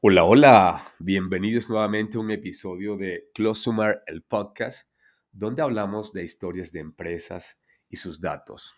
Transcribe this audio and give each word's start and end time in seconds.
Hola, 0.00 0.22
hola, 0.22 0.94
bienvenidos 1.00 1.68
nuevamente 1.68 2.18
a 2.18 2.20
un 2.20 2.30
episodio 2.30 2.96
de 2.96 3.30
Closumer, 3.34 4.00
el 4.06 4.22
podcast, 4.22 4.88
donde 5.32 5.60
hablamos 5.60 6.12
de 6.12 6.22
historias 6.22 6.70
de 6.70 6.78
empresas 6.78 7.58
y 7.88 7.96
sus 7.96 8.20
datos. 8.20 8.76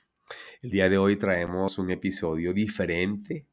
El 0.63 0.71
día 0.71 0.89
de 0.89 0.97
hoy 0.97 1.17
traemos 1.17 1.79
un 1.79 1.91
episodio 1.91 2.55
diferente. 2.55 3.47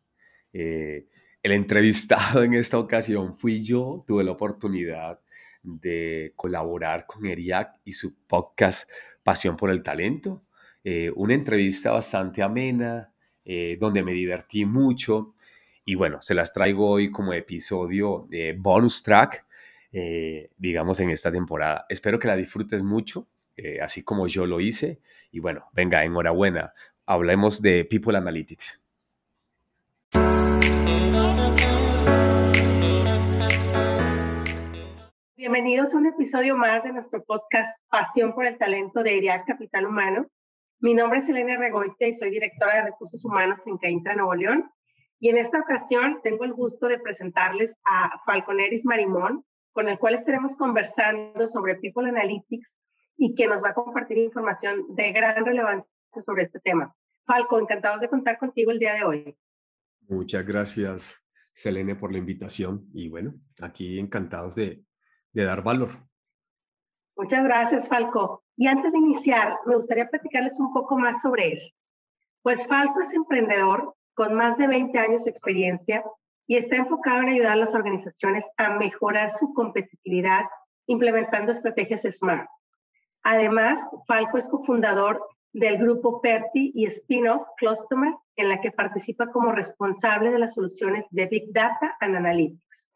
Eh, 0.54 1.10
el 1.44 1.52
entrevistado 1.52 2.42
en 2.42 2.54
esta 2.54 2.80
ocasión 2.80 3.36
fui 3.36 3.62
yo, 3.62 4.06
tuve 4.08 4.24
la 4.24 4.32
oportunidad 4.32 5.20
de 5.62 6.32
colaborar 6.38 7.06
con 7.06 7.26
ERIAC 7.26 7.82
y 7.84 7.92
su 7.92 8.16
podcast 8.28 8.90
Pasión 9.24 9.58
por 9.58 9.72
el 9.72 9.84
Talento. 9.84 10.46
Eh, 10.86 11.12
una 11.14 11.34
entrevista 11.34 11.92
bastante 11.92 12.42
amena, 12.42 13.12
eh, 13.44 13.76
donde 13.78 14.04
me 14.04 14.14
divertí 14.14 14.64
mucho 14.64 15.34
y 15.90 15.96
bueno, 15.96 16.22
se 16.22 16.34
las 16.34 16.52
traigo 16.52 16.90
hoy 16.90 17.12
como 17.12 17.32
episodio 17.32 18.28
bonus 18.58 19.04
track, 19.04 19.48
eh, 19.94 20.50
digamos, 20.58 21.00
en 21.00 21.12
esta 21.12 21.32
temporada. 21.32 21.86
Espero 21.88 22.20
que 22.20 22.28
la 22.28 22.36
disfrutes 22.36 22.84
mucho, 22.84 23.26
eh, 23.56 23.80
así 23.80 24.04
como 24.04 24.28
yo 24.28 24.46
lo 24.46 24.60
hice. 24.60 25.00
Y 25.32 25.40
bueno, 25.40 25.70
venga, 25.72 26.04
enhorabuena. 26.04 26.74
Hablemos 27.06 27.62
de 27.62 27.86
People 27.86 28.18
Analytics. 28.18 28.82
Bienvenidos 35.38 35.94
a 35.94 35.98
un 35.98 36.08
episodio 36.08 36.58
más 36.58 36.84
de 36.84 36.92
nuestro 36.92 37.24
podcast 37.24 37.80
Pasión 37.88 38.36
por 38.36 38.46
el 38.46 38.58
Talento 38.58 39.04
de 39.04 39.16
IRIAC 39.16 39.48
Capital 39.48 39.86
Humano. 39.86 40.28
Mi 40.82 40.94
nombre 40.94 41.20
es 41.20 41.30
Elena 41.30 41.56
Regoite 41.56 42.10
y 42.10 42.14
soy 42.14 42.30
directora 42.30 42.76
de 42.76 42.82
Recursos 42.88 43.24
Humanos 43.24 43.66
en 43.66 43.78
Caintra, 43.78 44.16
Nuevo 44.16 44.36
León. 44.36 44.70
Y 45.20 45.30
en 45.30 45.38
esta 45.38 45.60
ocasión 45.60 46.20
tengo 46.24 46.44
el 46.44 46.54
gusto 46.54 46.88
de 46.88 47.00
presentarles 47.00 47.76
a 47.86 48.20
Falconeris 48.26 48.86
Marimón, 48.86 49.44
con 49.72 49.90
el 49.90 49.98
cual 49.98 50.16
estaremos 50.16 50.56
conversando 50.56 51.48
sobre 51.48 51.76
People 51.76 52.10
Analytics 52.10 52.78
y 53.18 53.34
que 53.34 53.48
nos 53.48 53.64
va 53.64 53.70
a 53.70 53.74
compartir 53.74 54.20
información 54.20 54.96
de 54.96 55.12
gran 55.12 55.44
relevancia 55.44 55.90
sobre 56.22 56.44
este 56.44 56.60
tema. 56.60 56.96
Falco, 57.26 57.60
encantados 57.60 58.02
de 58.02 58.10
contar 58.10 58.38
contigo 58.38 58.72
el 58.72 58.80
día 58.80 58.94
de 58.94 59.04
hoy. 59.04 59.38
Muchas 60.08 60.46
gracias, 60.46 61.28
Selene, 61.52 61.96
por 61.96 62.12
la 62.12 62.20
invitación 62.20 62.88
y 62.94 63.10
bueno, 63.10 63.34
aquí 63.60 64.00
encantados 64.00 64.56
de, 64.56 64.84
de 65.34 65.44
dar 65.44 65.64
valor. 65.64 65.90
Muchas 67.16 67.44
gracias, 67.44 67.88
Falco. 67.88 68.44
Y 68.56 68.68
antes 68.68 68.92
de 68.92 69.00
iniciar, 69.00 69.58
me 69.66 69.76
gustaría 69.76 70.08
platicarles 70.08 70.60
un 70.60 70.72
poco 70.72 70.98
más 70.98 71.22
sobre 71.22 71.54
él. 71.54 71.74
Pues 72.44 72.66
Falco 72.68 73.02
es 73.02 73.12
emprendedor 73.14 73.97
con 74.18 74.34
más 74.34 74.58
de 74.58 74.66
20 74.66 74.98
años 74.98 75.24
de 75.24 75.30
experiencia 75.30 76.04
y 76.48 76.58
está 76.58 76.76
enfocado 76.78 77.22
en 77.22 77.30
ayudar 77.30 77.52
a 77.52 77.58
las 77.58 77.76
organizaciones 77.76 78.44
a 78.58 78.72
mejorar 78.72 79.32
su 79.34 79.54
competitividad 79.54 80.42
implementando 80.88 81.52
estrategias 81.52 82.02
SMART. 82.02 82.50
Además, 83.22 83.80
Falco 84.08 84.40
es 84.40 84.48
cofundador 84.50 85.24
del 85.54 85.78
grupo 85.78 86.20
PERTI 86.20 86.72
y 86.74 86.88
spin-off 86.88 87.46
Customer, 87.60 88.12
en 88.38 88.50
la 88.50 88.60
que 88.60 88.72
participa 88.72 89.28
como 89.28 89.52
responsable 89.52 90.32
de 90.32 90.40
las 90.40 90.56
soluciones 90.56 91.06
de 91.12 91.28
Big 91.28 91.54
Data 91.54 91.96
and 92.00 92.16
Analytics. 92.16 92.90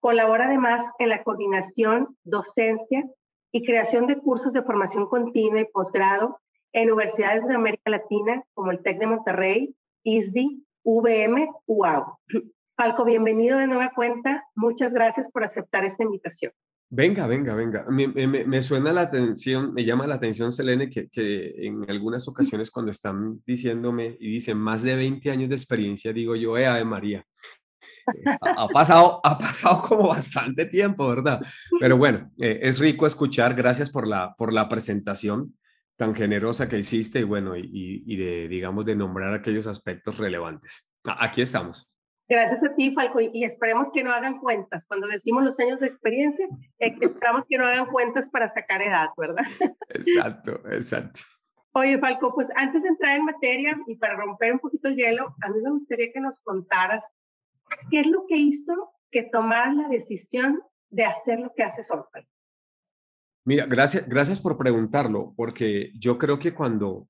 Colabora 0.00 0.46
además 0.46 0.84
en 0.98 1.10
la 1.10 1.22
coordinación, 1.22 2.16
docencia 2.24 3.04
y 3.52 3.64
creación 3.64 4.08
de 4.08 4.18
cursos 4.18 4.52
de 4.52 4.62
formación 4.62 5.06
continua 5.06 5.60
y 5.60 5.66
posgrado 5.66 6.40
en 6.72 6.90
universidades 6.90 7.46
de 7.46 7.54
América 7.54 7.88
Latina 7.88 8.42
como 8.54 8.72
el 8.72 8.82
TEC 8.82 8.98
de 8.98 9.06
Monterrey, 9.06 9.76
ISDI, 10.06 10.64
VM, 10.84 11.48
UAU. 11.66 12.04
Falco, 12.76 13.04
bienvenido 13.04 13.58
de 13.58 13.66
nueva 13.66 13.90
cuenta. 13.92 14.44
Muchas 14.54 14.92
gracias 14.92 15.28
por 15.32 15.42
aceptar 15.42 15.84
esta 15.84 16.04
invitación. 16.04 16.52
Venga, 16.88 17.26
venga, 17.26 17.56
venga. 17.56 17.84
Me, 17.90 18.06
me, 18.06 18.62
suena 18.62 18.92
la 18.92 19.00
atención, 19.00 19.74
me 19.74 19.82
llama 19.82 20.06
la 20.06 20.14
atención, 20.14 20.52
Selene, 20.52 20.88
que, 20.88 21.08
que, 21.08 21.66
en 21.66 21.90
algunas 21.90 22.28
ocasiones 22.28 22.70
cuando 22.70 22.92
están 22.92 23.42
diciéndome 23.44 24.16
y 24.20 24.30
dicen 24.30 24.58
más 24.58 24.84
de 24.84 24.94
20 24.94 25.28
años 25.28 25.48
de 25.48 25.56
experiencia, 25.56 26.12
digo 26.12 26.36
yo, 26.36 26.56
eh, 26.56 26.68
Ave 26.68 26.84
María. 26.84 27.26
Eh, 28.14 28.38
ha, 28.40 28.68
pasado, 28.68 29.20
ha 29.24 29.36
pasado 29.36 29.82
como 29.82 30.06
bastante 30.06 30.66
tiempo, 30.66 31.08
¿verdad? 31.08 31.44
Pero 31.80 31.96
bueno, 31.96 32.30
eh, 32.40 32.60
es 32.62 32.78
rico 32.78 33.08
escuchar. 33.08 33.56
Gracias 33.56 33.90
por 33.90 34.06
la, 34.06 34.36
por 34.38 34.52
la 34.52 34.68
presentación 34.68 35.56
tan 35.96 36.14
generosa 36.14 36.68
que 36.68 36.78
hiciste 36.78 37.20
y 37.20 37.24
bueno, 37.24 37.56
y, 37.56 38.16
de, 38.16 38.48
digamos, 38.48 38.84
de 38.86 38.94
nombrar 38.94 39.34
aquellos 39.34 39.66
aspectos 39.66 40.18
relevantes. 40.18 40.88
Aquí 41.04 41.40
estamos. 41.40 41.90
Gracias 42.28 42.64
a 42.64 42.74
ti, 42.74 42.92
Falco, 42.92 43.20
y 43.20 43.44
esperemos 43.44 43.90
que 43.92 44.02
no 44.02 44.12
hagan 44.12 44.40
cuentas. 44.40 44.84
Cuando 44.86 45.06
decimos 45.06 45.44
los 45.44 45.58
años 45.60 45.78
de 45.78 45.86
experiencia, 45.86 46.46
eh, 46.78 46.96
esperamos 47.00 47.44
que 47.48 47.56
no 47.56 47.66
hagan 47.66 47.86
cuentas 47.86 48.28
para 48.28 48.52
sacar 48.52 48.82
edad, 48.82 49.10
¿verdad? 49.16 49.44
Exacto, 49.90 50.60
exacto. 50.70 51.20
Oye, 51.72 51.98
Falco, 51.98 52.34
pues 52.34 52.48
antes 52.56 52.82
de 52.82 52.88
entrar 52.88 53.16
en 53.16 53.26
materia 53.26 53.78
y 53.86 53.96
para 53.96 54.16
romper 54.16 54.52
un 54.52 54.58
poquito 54.58 54.88
el 54.88 54.96
hielo, 54.96 55.34
a 55.42 55.48
mí 55.50 55.60
me 55.62 55.70
gustaría 55.70 56.10
que 56.12 56.20
nos 56.20 56.40
contaras 56.40 57.04
qué 57.90 58.00
es 58.00 58.06
lo 58.06 58.26
que 58.26 58.36
hizo 58.36 58.92
que 59.10 59.22
tomaras 59.22 59.76
la 59.76 59.88
decisión 59.88 60.62
de 60.90 61.04
hacer 61.04 61.38
lo 61.38 61.52
que 61.54 61.62
haces 61.62 61.90
hoy. 61.90 62.26
Mira, 63.46 63.64
gracias, 63.64 64.08
gracias 64.08 64.40
por 64.40 64.58
preguntarlo, 64.58 65.32
porque 65.36 65.92
yo 65.94 66.18
creo 66.18 66.36
que 66.36 66.52
cuando, 66.52 67.08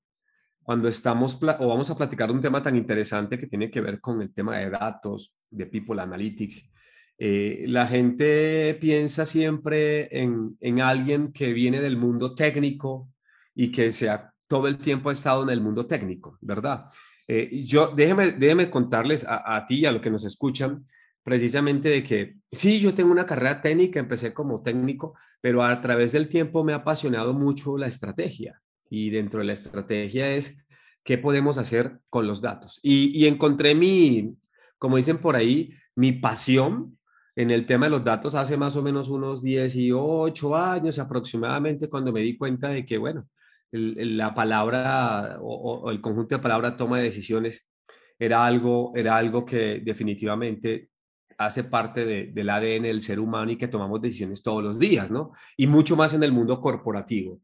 cuando 0.61 0.87
estamos 0.87 1.39
o 1.41 1.67
vamos 1.67 1.89
a 1.89 1.97
platicar 1.97 2.29
un 2.29 2.41
tema 2.41 2.61
tan 2.61 2.75
interesante 2.75 3.39
que 3.39 3.47
tiene 3.47 3.71
que 3.71 3.81
ver 3.81 3.99
con 3.99 4.21
el 4.21 4.31
tema 4.31 4.59
de 4.59 4.69
datos, 4.69 5.33
de 5.49 5.65
People 5.65 5.99
Analytics, 5.99 6.69
eh, 7.17 7.65
la 7.67 7.87
gente 7.87 8.77
piensa 8.79 9.25
siempre 9.25 10.15
en, 10.15 10.55
en, 10.59 10.79
alguien 10.79 11.33
que 11.33 11.53
viene 11.53 11.81
del 11.81 11.97
mundo 11.97 12.35
técnico 12.35 13.09
y 13.55 13.71
que 13.71 13.91
sea, 13.91 14.31
todo 14.47 14.67
el 14.67 14.77
tiempo 14.77 15.09
ha 15.09 15.13
estado 15.13 15.41
en 15.41 15.49
el 15.49 15.59
mundo 15.59 15.87
técnico, 15.87 16.37
¿verdad? 16.41 16.85
Eh, 17.27 17.63
yo, 17.65 17.95
déjeme, 17.95 18.33
déjeme 18.33 18.69
contarles 18.69 19.23
a, 19.23 19.55
a 19.55 19.65
ti 19.65 19.79
y 19.79 19.85
a 19.87 19.91
los 19.91 20.03
que 20.03 20.11
nos 20.11 20.23
escuchan 20.23 20.85
precisamente 21.27 21.89
de 21.89 22.05
que 22.05 22.37
sí, 22.49 22.79
yo 22.79 22.93
tengo 22.93 23.11
una 23.11 23.25
carrera 23.25 23.61
técnica, 23.61 23.99
empecé 23.99 24.33
como 24.33 24.63
técnico, 24.63 25.15
pero 25.41 25.61
a 25.61 25.81
través 25.81 26.13
del 26.13 26.29
tiempo 26.29 26.63
me 26.63 26.71
ha 26.71 26.77
apasionado 26.77 27.33
mucho 27.33 27.77
la 27.77 27.87
estrategia 27.87 28.61
y 28.89 29.09
dentro 29.09 29.41
de 29.41 29.47
la 29.47 29.51
estrategia 29.51 30.31
es 30.31 30.65
qué 31.03 31.17
podemos 31.17 31.57
hacer 31.57 31.99
con 32.09 32.27
los 32.27 32.39
datos. 32.39 32.79
Y, 32.81 33.25
encontré 33.25 33.75
mi, 33.75 34.37
como 34.77 34.95
dicen 34.95 35.17
por 35.17 35.35
ahí, 35.35 35.73
mi 35.95 36.13
pasión 36.13 36.97
en 37.35 37.51
el 37.51 37.65
tema 37.65 37.87
de 37.87 37.89
los 37.89 38.05
datos 38.05 38.33
hace 38.33 38.55
más 38.55 38.77
o 38.77 38.81
menos 38.81 39.09
unos 39.09 39.43
18 39.43 40.55
años 40.55 40.97
aproximadamente 40.97 41.89
cuando 41.89 42.13
me 42.13 42.21
di 42.21 42.37
cuenta 42.37 42.69
de 42.69 42.85
que, 42.85 42.97
bueno, 42.97 43.27
la 43.71 44.33
palabra 44.33 45.39
o, 45.41 45.91
el 45.91 45.99
conjunto 45.99 46.37
de 46.37 46.41
palabras 46.41 46.77
toma 46.77 46.99
de 46.99 47.03
decisiones 47.03 47.69
era 48.17 48.45
algo, 48.45 48.93
era 48.95 49.17
algo 49.17 49.43
que 49.43 49.81
definitivamente 49.83 50.87
hace 51.37 51.63
parte 51.63 52.05
del 52.05 52.49
ADN 52.49 52.83
del 52.83 53.01
ser 53.01 53.19
humano 53.19 53.51
y 53.51 53.57
que 53.57 53.67
tomamos 53.67 54.01
decisiones 54.01 54.41
todos 54.41 54.63
los 54.63 54.79
días, 54.79 55.11
¿no? 55.11 55.33
Y 55.55 55.67
mucho 55.67 55.95
más 55.95 56.13
en 56.13 56.23
el 56.23 56.31
mundo 56.31 56.59
corporativo. 56.59 57.41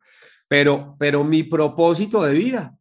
Pero, 0.47 0.95
pero 0.99 1.23
mi 1.23 1.43
propósito 1.43 2.23
de 2.23 2.33
vida 2.33 2.75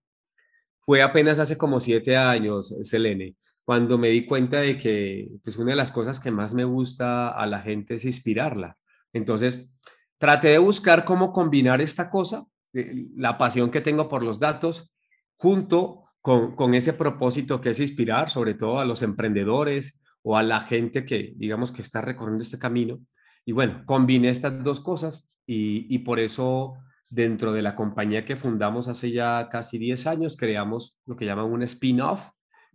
fue 0.81 1.03
apenas 1.03 1.39
hace 1.39 1.57
como 1.57 1.81
siete 1.81 2.17
años, 2.17 2.75
Selene, 2.81 3.37
cuando 3.65 3.99
me 3.99 4.09
di 4.09 4.27
cuenta 4.27 4.61
de 4.61 4.77
que 4.77 5.29
pues 5.45 5.57
una 5.59 5.71
de 5.71 5.77
las 5.77 5.93
cosas 5.93 6.19
que 6.19 6.31
más 6.31 6.55
me 6.55 6.65
gusta 6.65 7.29
a 7.29 7.47
la 7.47 7.61
gente 7.61 7.97
es 7.97 8.05
inspirarla. 8.05 8.77
Entonces, 9.13 9.71
traté 10.19 10.49
de 10.49 10.59
buscar 10.59 11.05
cómo 11.05 11.33
combinar 11.33 11.81
esta 11.81 12.11
cosa, 12.11 12.47
eh, 12.73 13.07
la 13.17 13.39
pasión 13.39 13.71
que 13.71 13.81
tengo 13.81 14.09
por 14.09 14.23
los 14.23 14.41
datos, 14.41 14.93
junto 15.37 16.05
con, 16.21 16.57
con 16.57 16.75
ese 16.75 16.95
propósito 16.95 17.61
que 17.61 17.71
es 17.71 17.81
inspirar, 17.81 18.31
sobre 18.31 18.55
todo 18.55 18.81
a 18.81 18.85
los 18.85 19.03
emprendedores, 19.03 20.02
o 20.23 20.37
a 20.37 20.43
la 20.43 20.61
gente 20.61 21.05
que, 21.05 21.33
digamos, 21.37 21.73
que 21.73 21.83
está 21.83 22.01
recorriendo 22.01 22.43
este 22.43 22.59
camino. 22.59 23.01
Y 23.45 23.53
bueno, 23.53 23.83
combiné 23.85 24.31
estas 24.31 24.63
dos 24.63 24.81
cosas 24.81 25.31
y, 25.47 25.99
por 25.99 26.21
eso 26.21 26.75
dentro 27.11 27.53
de 27.53 27.63
la 27.63 27.75
compañía 27.75 28.25
que 28.25 28.37
fundamos 28.37 28.89
hace 28.89 29.11
ya 29.11 29.49
casi 29.51 29.79
10 29.79 30.07
años, 30.07 30.37
creamos 30.37 31.01
lo 31.05 31.17
que 31.17 31.27
llaman 31.27 31.47
un 31.47 31.63
spin-off, 31.63 32.31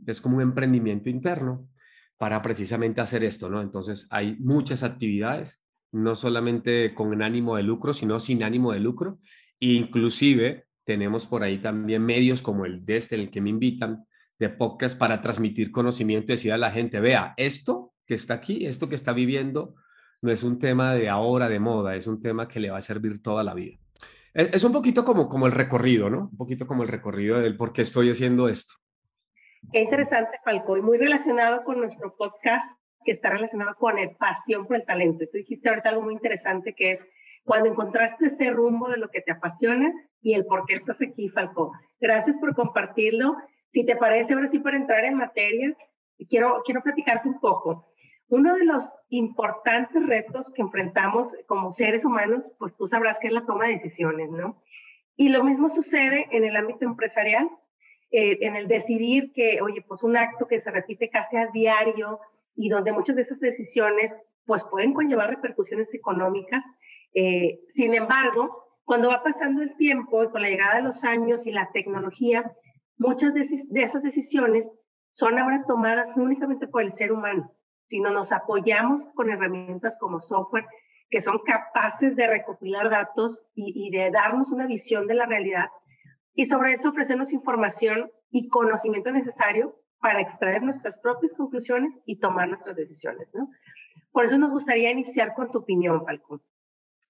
es 0.05 0.21
como 0.21 0.37
un 0.37 0.43
emprendimiento 0.43 1.09
interno 1.09 1.67
para 2.17 2.41
precisamente 2.41 3.01
hacer 3.01 3.23
esto, 3.23 3.49
¿no? 3.49 3.61
Entonces 3.61 4.07
hay 4.11 4.35
muchas 4.39 4.83
actividades, 4.83 5.63
no 5.91 6.15
solamente 6.15 6.93
con 6.93 7.21
ánimo 7.21 7.55
de 7.55 7.63
lucro, 7.63 7.93
sino 7.93 8.19
sin 8.19 8.43
ánimo 8.43 8.73
de 8.73 8.79
lucro. 8.79 9.19
inclusive 9.59 10.65
tenemos 10.83 11.25
por 11.25 11.43
ahí 11.43 11.57
también 11.57 12.03
medios 12.03 12.41
como 12.41 12.65
el 12.65 12.85
de 12.85 12.97
este, 12.97 13.15
en 13.15 13.21
el 13.21 13.31
que 13.31 13.41
me 13.41 13.49
invitan, 13.49 14.05
de 14.39 14.49
podcast 14.49 14.97
para 14.97 15.21
transmitir 15.21 15.71
conocimiento 15.71 16.31
y 16.31 16.35
decir 16.35 16.53
a 16.53 16.57
la 16.57 16.71
gente, 16.71 16.99
vea, 16.99 17.33
esto 17.37 17.93
que 18.05 18.13
está 18.13 18.35
aquí, 18.35 18.65
esto 18.65 18.87
que 18.89 18.95
está 18.95 19.13
viviendo, 19.13 19.75
no 20.21 20.31
es 20.31 20.43
un 20.43 20.59
tema 20.59 20.93
de 20.93 21.09
ahora, 21.09 21.49
de 21.49 21.59
moda, 21.59 21.95
es 21.95 22.07
un 22.07 22.21
tema 22.21 22.47
que 22.47 22.59
le 22.59 22.69
va 22.69 22.77
a 22.77 22.81
servir 22.81 23.21
toda 23.21 23.43
la 23.43 23.53
vida. 23.53 23.77
Es, 24.33 24.63
un 24.63 24.71
poquito 24.71 25.03
como, 25.03 25.27
como 25.29 25.47
el 25.47 25.51
recorrido, 25.51 26.09
¿no? 26.09 26.29
Un 26.31 26.37
poquito 26.37 26.67
como 26.67 26.83
el 26.83 26.89
recorrido 26.89 27.39
del 27.39 27.57
por 27.57 27.73
qué 27.73 27.81
estoy 27.81 28.11
haciendo 28.11 28.47
esto. 28.47 28.75
Qué 29.71 29.81
interesante, 29.81 30.37
Falco, 30.45 30.77
y 30.77 30.81
muy 30.81 30.97
relacionado 30.97 31.63
con 31.63 31.79
nuestro 31.79 32.15
podcast 32.15 32.65
que 33.03 33.13
está 33.13 33.31
relacionado 33.31 33.73
con 33.75 33.97
el 33.97 34.15
pasión 34.15 34.67
por 34.67 34.75
el 34.75 34.85
talento. 34.85 35.25
Tú 35.31 35.37
dijiste 35.37 35.69
ahorita 35.69 35.89
algo 35.89 36.03
muy 36.03 36.13
interesante 36.13 36.75
que 36.75 36.91
es 36.91 36.99
cuando 37.43 37.69
encontraste 37.69 38.27
ese 38.27 38.51
rumbo 38.51 38.89
de 38.89 38.97
lo 38.97 39.09
que 39.09 39.21
te 39.21 39.31
apasiona 39.31 39.91
y 40.21 40.33
el 40.33 40.45
por 40.45 40.65
qué 40.65 40.75
estás 40.75 40.97
aquí, 41.01 41.29
Falco. 41.29 41.71
Gracias 41.99 42.37
por 42.37 42.53
compartirlo. 42.53 43.35
Si 43.71 43.85
te 43.85 43.95
parece, 43.95 44.33
ahora 44.33 44.49
sí, 44.49 44.59
para 44.59 44.77
entrar 44.77 45.05
en 45.05 45.15
materia, 45.15 45.75
quiero, 46.29 46.61
quiero 46.65 46.81
platicarte 46.81 47.27
un 47.27 47.39
poco. 47.39 47.91
Uno 48.29 48.55
de 48.55 48.65
los 48.65 48.83
importantes 49.09 50.05
retos 50.05 50.51
que 50.53 50.61
enfrentamos 50.61 51.35
como 51.47 51.71
seres 51.71 52.03
humanos, 52.03 52.51
pues 52.59 52.75
tú 52.75 52.87
sabrás 52.87 53.19
que 53.19 53.27
es 53.27 53.33
la 53.33 53.45
toma 53.45 53.67
de 53.67 53.73
decisiones, 53.73 54.29
¿no? 54.29 54.61
Y 55.15 55.29
lo 55.29 55.43
mismo 55.43 55.69
sucede 55.69 56.27
en 56.31 56.43
el 56.43 56.55
ámbito 56.55 56.85
empresarial, 56.85 57.49
eh, 58.11 58.37
en 58.41 58.55
el 58.55 58.67
decidir 58.67 59.31
que, 59.33 59.61
oye, 59.61 59.81
pues 59.81 60.03
un 60.03 60.17
acto 60.17 60.47
que 60.47 60.59
se 60.59 60.71
repite 60.71 61.09
casi 61.09 61.37
a 61.37 61.47
diario 61.47 62.19
y 62.55 62.69
donde 62.69 62.91
muchas 62.91 63.15
de 63.15 63.23
esas 63.23 63.39
decisiones 63.39 64.11
pues 64.45 64.63
pueden 64.65 64.93
conllevar 64.93 65.29
repercusiones 65.29 65.93
económicas. 65.93 66.63
Eh, 67.13 67.59
sin 67.69 67.93
embargo, 67.93 68.63
cuando 68.85 69.09
va 69.09 69.23
pasando 69.23 69.61
el 69.61 69.75
tiempo 69.75 70.23
y 70.23 70.29
con 70.29 70.41
la 70.41 70.49
llegada 70.49 70.77
de 70.77 70.83
los 70.83 71.03
años 71.03 71.45
y 71.45 71.51
la 71.51 71.69
tecnología, 71.73 72.49
muchas 72.97 73.33
de, 73.33 73.41
esas 73.81 74.03
decisiones 74.03 74.65
son 75.11 75.37
ahora 75.39 75.63
tomadas 75.67 76.15
no 76.15 76.23
únicamente 76.23 76.67
por 76.67 76.83
el 76.83 76.93
ser 76.93 77.11
humano, 77.11 77.51
sino 77.87 78.11
nos 78.11 78.31
apoyamos 78.31 79.05
con 79.15 79.29
herramientas 79.29 79.97
como 79.99 80.19
software 80.19 80.65
que 81.09 81.21
son 81.21 81.39
capaces 81.45 82.15
de 82.15 82.27
recopilar 82.27 82.89
datos 82.89 83.41
y, 83.55 83.89
de 83.91 84.11
darnos 84.11 84.51
una 84.51 84.67
visión 84.67 85.07
de 85.07 85.15
la 85.15 85.25
realidad 85.25 85.69
y 86.33 86.45
sobre 86.45 86.73
eso 86.73 86.89
ofrecernos 86.89 87.33
información 87.33 88.11
y 88.29 88.49
conocimiento 88.49 89.11
necesario 89.11 89.75
para 89.99 90.21
extraer 90.21 90.61
nuestras 90.61 90.97
propias 90.99 91.33
conclusiones 91.33 91.93
y 92.05 92.19
tomar 92.19 92.49
nuestras 92.49 92.75
decisiones. 92.75 93.27
Por 94.11 94.25
eso 94.25 94.37
nos 94.37 94.51
gustaría 94.51 94.91
iniciar 94.91 95.33
con 95.33 95.51
tu 95.51 95.59
opinión, 95.59 96.05
Falcón. 96.05 96.41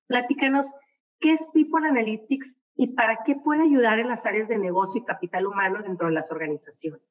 Platícanos, 0.07 0.73
¿qué 1.19 1.33
es 1.33 1.45
People 1.53 1.85
Analytics 1.87 2.59
y 2.77 2.87
para 2.87 3.19
qué 3.25 3.35
puede 3.35 3.63
ayudar 3.63 3.99
en 3.99 4.07
las 4.07 4.25
áreas 4.25 4.47
de 4.47 4.57
negocio 4.57 5.01
y 5.01 5.05
capital 5.05 5.47
humano 5.47 5.81
dentro 5.81 6.07
de 6.07 6.13
las 6.13 6.31
organizaciones? 6.31 7.01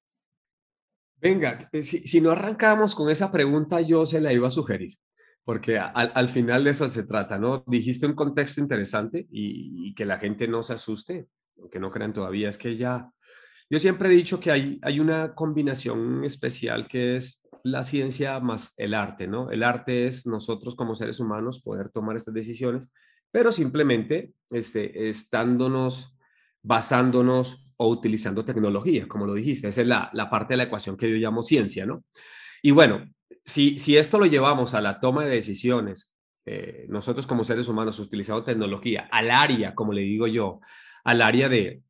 Venga, 1.20 1.68
eh, 1.72 1.82
si, 1.82 2.20
no 2.20 2.30
arrancamos 2.30 2.94
con 2.94 3.10
esa 3.10 3.32
pregunta, 3.32 3.80
yo 3.80 4.06
se 4.06 4.20
la 4.20 4.32
iba 4.32 4.48
a 4.48 4.50
sugerir, 4.50 4.96
porque 5.44 5.78
al, 5.78 6.12
al 6.14 6.28
final 6.28 6.62
de 6.62 6.70
eso 6.70 6.88
se 6.88 7.04
trata, 7.04 7.38
¿no? 7.38 7.64
Dijiste 7.66 8.06
un 8.06 8.14
contexto 8.14 8.60
interesante 8.60 9.26
y, 9.30 9.88
y, 9.88 9.94
que 9.94 10.04
la 10.04 10.18
gente 10.18 10.46
no 10.46 10.62
se 10.62 10.74
asuste, 10.74 11.26
aunque 11.58 11.80
no 11.80 11.90
crean 11.90 12.12
todavía, 12.12 12.48
es 12.48 12.58
que 12.58 12.76
ya, 12.76 13.10
yo 13.68 13.78
siempre 13.78 14.08
he 14.08 14.12
dicho 14.12 14.38
que 14.38 14.52
hay, 14.52 14.78
hay 14.82 15.00
una 15.00 15.34
combinación 15.34 16.22
especial 16.22 16.86
que 16.86 17.16
es 17.16 17.42
la 17.64 17.82
ciencia 17.82 18.38
más 18.38 18.74
el 18.76 18.94
arte, 18.94 19.26
¿no? 19.26 19.50
El 19.50 19.64
arte 19.64 20.06
es 20.06 20.26
nosotros 20.26 20.76
como 20.76 20.94
seres 20.94 21.18
humanos 21.18 21.60
poder 21.60 21.88
tomar 21.88 22.16
estas 22.16 22.34
decisiones, 22.34 22.92
pero 23.36 23.52
simplemente 23.52 24.32
este, 24.48 25.10
estándonos, 25.10 26.16
basándonos 26.62 27.66
o 27.76 27.86
utilizando 27.90 28.46
tecnología, 28.46 29.06
como 29.06 29.26
lo 29.26 29.34
dijiste. 29.34 29.68
Esa 29.68 29.82
es 29.82 29.86
la, 29.86 30.08
la 30.14 30.30
parte 30.30 30.54
de 30.54 30.56
la 30.56 30.62
ecuación 30.62 30.96
que 30.96 31.10
yo 31.10 31.16
llamo 31.16 31.42
ciencia, 31.42 31.84
¿no? 31.84 32.06
Y 32.62 32.70
bueno, 32.70 33.06
si, 33.44 33.78
si 33.78 33.98
esto 33.98 34.18
lo 34.18 34.24
llevamos 34.24 34.72
a 34.72 34.80
la 34.80 34.98
toma 35.00 35.26
de 35.26 35.34
decisiones, 35.34 36.14
eh, 36.46 36.86
nosotros 36.88 37.26
como 37.26 37.44
seres 37.44 37.68
humanos 37.68 37.98
utilizando 37.98 38.42
tecnología 38.42 39.06
al 39.12 39.30
área, 39.30 39.74
como 39.74 39.92
le 39.92 40.00
digo 40.00 40.26
yo, 40.26 40.60
al 41.04 41.20
área 41.20 41.50
de, 41.50 41.82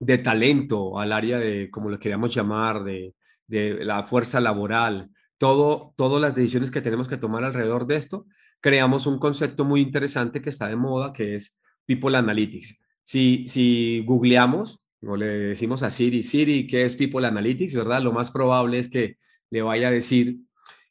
de 0.00 0.18
talento, 0.18 1.00
al 1.00 1.12
área 1.12 1.38
de, 1.38 1.70
como 1.70 1.88
lo 1.88 1.98
queríamos 1.98 2.34
llamar, 2.34 2.84
de, 2.84 3.14
de 3.46 3.86
la 3.86 4.02
fuerza 4.02 4.38
laboral, 4.38 5.08
todo, 5.38 5.94
todas 5.96 6.20
las 6.20 6.34
decisiones 6.34 6.70
que 6.70 6.82
tenemos 6.82 7.08
que 7.08 7.16
tomar 7.16 7.42
alrededor 7.42 7.86
de 7.86 7.96
esto, 7.96 8.26
creamos 8.62 9.06
un 9.06 9.18
concepto 9.18 9.64
muy 9.66 9.82
interesante 9.82 10.40
que 10.40 10.48
está 10.48 10.68
de 10.68 10.76
moda, 10.76 11.12
que 11.12 11.34
es 11.34 11.60
People 11.84 12.16
Analytics. 12.16 12.82
Si, 13.02 13.44
si 13.48 14.02
googleamos 14.06 14.82
o 15.02 15.16
le 15.16 15.26
decimos 15.26 15.82
a 15.82 15.90
Siri, 15.90 16.22
Siri, 16.22 16.66
¿qué 16.66 16.84
es 16.84 16.96
People 16.96 17.26
Analytics? 17.26 17.74
¿Verdad? 17.74 18.00
Lo 18.00 18.12
más 18.12 18.30
probable 18.30 18.78
es 18.78 18.88
que 18.88 19.18
le 19.50 19.62
vaya 19.62 19.88
a 19.88 19.90
decir 19.90 20.38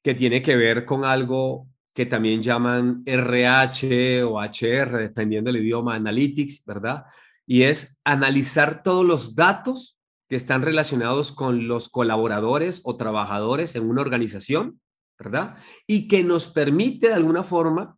que 0.04 0.14
tiene 0.14 0.44
que 0.44 0.58
ver 0.58 0.86
con 0.86 1.06
algo 1.06 1.68
que 1.94 2.06
también 2.06 2.42
llaman 2.42 3.04
RH 3.06 4.24
o 4.24 4.40
HR, 4.40 4.98
dependiendo 4.98 5.52
del 5.52 5.64
idioma, 5.64 5.96
Analytics, 5.96 6.66
¿verdad? 6.66 7.06
Y 7.46 7.64
es 7.64 8.00
analizar 8.04 8.84
todos 8.84 9.06
los 9.06 9.36
datos 9.36 9.98
que 10.28 10.36
están 10.36 10.62
relacionados 10.62 11.32
con 11.32 11.68
los 11.68 11.90
colaboradores 11.90 12.82
o 12.84 12.98
trabajadores 12.98 13.76
en 13.76 13.90
una 13.90 14.02
organización, 14.02 14.80
¿verdad? 15.24 15.58
Y 15.86 16.08
que 16.08 16.24
nos 16.24 16.48
permite 16.48 17.10
de 17.10 17.14
alguna 17.14 17.44
forma, 17.44 17.98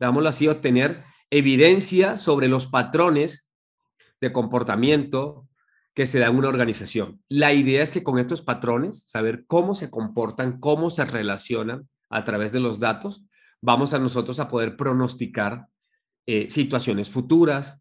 digámoslo 0.00 0.28
así, 0.28 0.48
obtener 0.48 1.04
evidencia 1.30 2.16
sobre 2.16 2.48
los 2.48 2.66
patrones 2.66 3.52
de 4.20 4.32
comportamiento 4.32 5.48
que 5.94 6.06
se 6.06 6.18
da 6.18 6.26
en 6.26 6.36
una 6.36 6.48
organización. 6.48 7.22
La 7.28 7.52
idea 7.52 7.82
es 7.82 7.92
que 7.92 8.02
con 8.02 8.18
estos 8.18 8.42
patrones, 8.42 9.08
saber 9.08 9.44
cómo 9.46 9.74
se 9.76 9.90
comportan, 9.90 10.58
cómo 10.58 10.90
se 10.90 11.04
relacionan 11.04 11.88
a 12.10 12.24
través 12.24 12.50
de 12.50 12.60
los 12.60 12.80
datos, 12.80 13.24
vamos 13.62 13.94
a 13.94 13.98
nosotros 14.00 14.40
a 14.40 14.48
poder 14.48 14.76
pronosticar 14.76 15.66
eh, 16.26 16.50
situaciones 16.50 17.08
futuras 17.08 17.80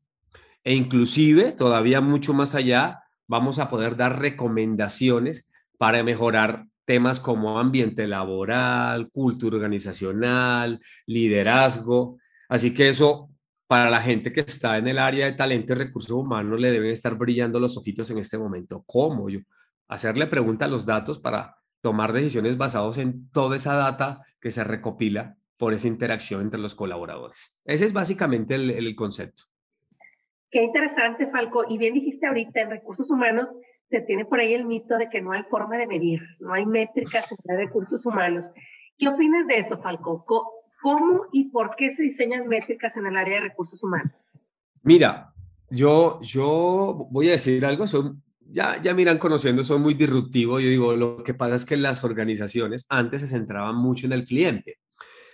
e 0.63 0.75
inclusive, 0.75 1.53
todavía 1.53 2.01
mucho 2.01 2.33
más 2.33 2.53
allá, 2.53 3.03
vamos 3.27 3.57
a 3.57 3.69
poder 3.69 3.97
dar 3.97 4.19
recomendaciones 4.19 5.51
para 5.77 6.03
mejorar 6.03 6.67
temas 6.85 7.19
como 7.19 7.59
ambiente 7.59 8.07
laboral, 8.07 9.09
cultura 9.11 9.57
organizacional, 9.57 10.79
liderazgo. 11.05 12.19
Así 12.47 12.73
que 12.73 12.89
eso 12.89 13.29
para 13.67 13.89
la 13.89 14.01
gente 14.01 14.31
que 14.31 14.41
está 14.41 14.77
en 14.77 14.87
el 14.87 14.99
área 14.99 15.25
de 15.25 15.33
talento 15.33 15.73
y 15.73 15.75
recursos 15.75 16.11
humanos 16.11 16.59
le 16.59 16.71
deben 16.71 16.91
estar 16.91 17.15
brillando 17.15 17.59
los 17.59 17.77
ojitos 17.77 18.09
en 18.11 18.19
este 18.19 18.37
momento. 18.37 18.83
¿Cómo? 18.85 19.29
Yo 19.29 19.39
hacerle 19.87 20.27
pregunta 20.27 20.65
a 20.65 20.67
los 20.67 20.85
datos 20.85 21.19
para 21.19 21.57
tomar 21.81 22.13
decisiones 22.13 22.57
basadas 22.57 22.97
en 22.99 23.29
toda 23.31 23.55
esa 23.55 23.75
data 23.75 24.21
que 24.39 24.51
se 24.51 24.63
recopila 24.63 25.35
por 25.57 25.73
esa 25.73 25.87
interacción 25.87 26.41
entre 26.41 26.59
los 26.59 26.75
colaboradores. 26.75 27.57
Ese 27.65 27.85
es 27.85 27.93
básicamente 27.93 28.55
el, 28.55 28.71
el 28.71 28.95
concepto. 28.95 29.43
Qué 30.51 30.63
interesante, 30.63 31.27
Falco. 31.27 31.65
Y 31.67 31.77
bien 31.77 31.93
dijiste 31.93 32.27
ahorita, 32.27 32.61
en 32.61 32.69
recursos 32.69 33.09
humanos 33.09 33.49
se 33.89 34.01
tiene 34.01 34.25
por 34.25 34.39
ahí 34.39 34.53
el 34.53 34.65
mito 34.65 34.97
de 34.97 35.09
que 35.09 35.21
no 35.21 35.31
hay 35.31 35.43
forma 35.43 35.77
de 35.77 35.87
medir, 35.87 36.21
no 36.39 36.53
hay 36.53 36.65
métricas 36.65 37.25
en 37.31 37.57
recursos 37.57 38.05
humanos. 38.05 38.49
¿Qué 38.97 39.07
opinas 39.07 39.47
de 39.47 39.59
eso, 39.59 39.81
Falco? 39.81 40.25
¿Cómo 40.81 41.25
y 41.31 41.49
por 41.49 41.75
qué 41.75 41.95
se 41.95 42.03
diseñan 42.03 42.47
métricas 42.47 42.95
en 42.97 43.05
el 43.07 43.17
área 43.17 43.35
de 43.35 43.49
recursos 43.49 43.83
humanos? 43.83 44.11
Mira, 44.83 45.33
yo, 45.69 46.19
yo 46.21 47.07
voy 47.09 47.29
a 47.29 47.33
decir 47.33 47.65
algo, 47.65 47.87
son, 47.87 48.21
ya, 48.39 48.81
ya 48.81 48.93
miran 48.93 49.17
conociendo, 49.17 49.63
soy 49.63 49.79
muy 49.79 49.93
disruptivo. 49.93 50.59
Yo 50.59 50.69
digo, 50.69 50.95
lo 50.95 51.23
que 51.23 51.33
pasa 51.33 51.55
es 51.55 51.65
que 51.65 51.77
las 51.77 52.03
organizaciones 52.03 52.85
antes 52.89 53.21
se 53.21 53.27
centraban 53.27 53.75
mucho 53.75 54.05
en 54.05 54.13
el 54.13 54.23
cliente. 54.23 54.79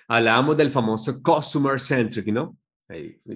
Hablábamos 0.07 0.57
del 0.57 0.71
famoso 0.71 1.21
customer 1.21 1.79
centric, 1.79 2.27
¿no? 2.27 2.57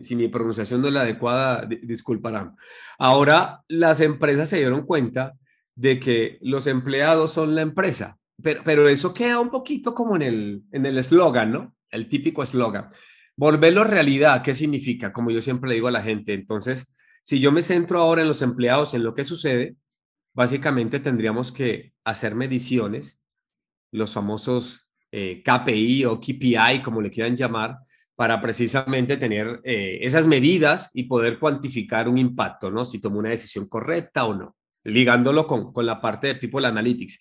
Si 0.01 0.15
mi 0.15 0.27
pronunciación 0.27 0.81
no 0.81 0.87
es 0.87 0.93
la 0.93 1.01
adecuada, 1.01 1.65
disculparán. 1.65 2.55
Ahora 2.97 3.61
las 3.67 4.01
empresas 4.01 4.49
se 4.49 4.57
dieron 4.57 4.85
cuenta 4.85 5.33
de 5.75 5.99
que 5.99 6.37
los 6.41 6.67
empleados 6.67 7.33
son 7.33 7.55
la 7.55 7.61
empresa, 7.61 8.17
pero, 8.41 8.61
pero 8.63 8.87
eso 8.87 9.13
queda 9.13 9.39
un 9.39 9.49
poquito 9.49 9.93
como 9.93 10.15
en 10.15 10.21
el 10.21 10.63
en 10.71 10.85
el 10.85 10.97
eslogan, 10.97 11.51
¿no? 11.51 11.75
el 11.95 12.07
típico 12.09 12.43
eslogan. 12.43 12.91
Volverlo 13.35 13.83
realidad, 13.83 14.43
¿qué 14.43 14.53
significa? 14.53 15.11
Como 15.11 15.31
yo 15.31 15.41
siempre 15.41 15.69
le 15.69 15.75
digo 15.75 15.87
a 15.87 15.91
la 15.91 16.03
gente, 16.03 16.33
entonces, 16.33 16.93
si 17.23 17.39
yo 17.39 17.51
me 17.51 17.61
centro 17.61 17.99
ahora 17.99 18.21
en 18.21 18.27
los 18.27 18.41
empleados, 18.41 18.93
en 18.93 19.03
lo 19.03 19.13
que 19.15 19.23
sucede, 19.23 19.75
básicamente 20.33 20.99
tendríamos 20.99 21.51
que 21.51 21.93
hacer 22.03 22.35
mediciones, 22.35 23.21
los 23.91 24.13
famosos 24.13 24.89
eh, 25.11 25.41
KPI 25.43 26.05
o 26.05 26.19
KPI, 26.19 26.81
como 26.83 27.01
le 27.01 27.09
quieran 27.09 27.35
llamar, 27.35 27.77
para 28.15 28.41
precisamente 28.41 29.17
tener 29.17 29.61
eh, 29.63 29.99
esas 30.01 30.27
medidas 30.27 30.91
y 30.93 31.03
poder 31.03 31.37
cuantificar 31.37 32.07
un 32.07 32.17
impacto, 32.17 32.71
¿no? 32.71 32.85
Si 32.85 32.99
tomo 32.99 33.19
una 33.19 33.29
decisión 33.29 33.67
correcta 33.67 34.25
o 34.25 34.33
no, 34.33 34.55
ligándolo 34.83 35.47
con, 35.47 35.73
con 35.73 35.85
la 35.85 35.99
parte 35.99 36.27
de 36.27 36.35
People 36.35 36.65
Analytics. 36.65 37.19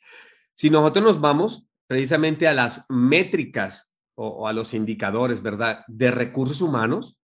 Si 0.55 0.71
nosotros 0.71 1.05
nos 1.05 1.21
vamos 1.21 1.69
precisamente 1.87 2.47
a 2.49 2.55
las 2.55 2.87
métricas 2.89 3.95
o, 4.17 4.47
a 4.47 4.53
los 4.53 4.75
indicadores, 4.75 5.43
¿verdad?, 5.43 5.81
de 5.89 6.11
recursos 6.11 6.61
humanos, 6.61 7.21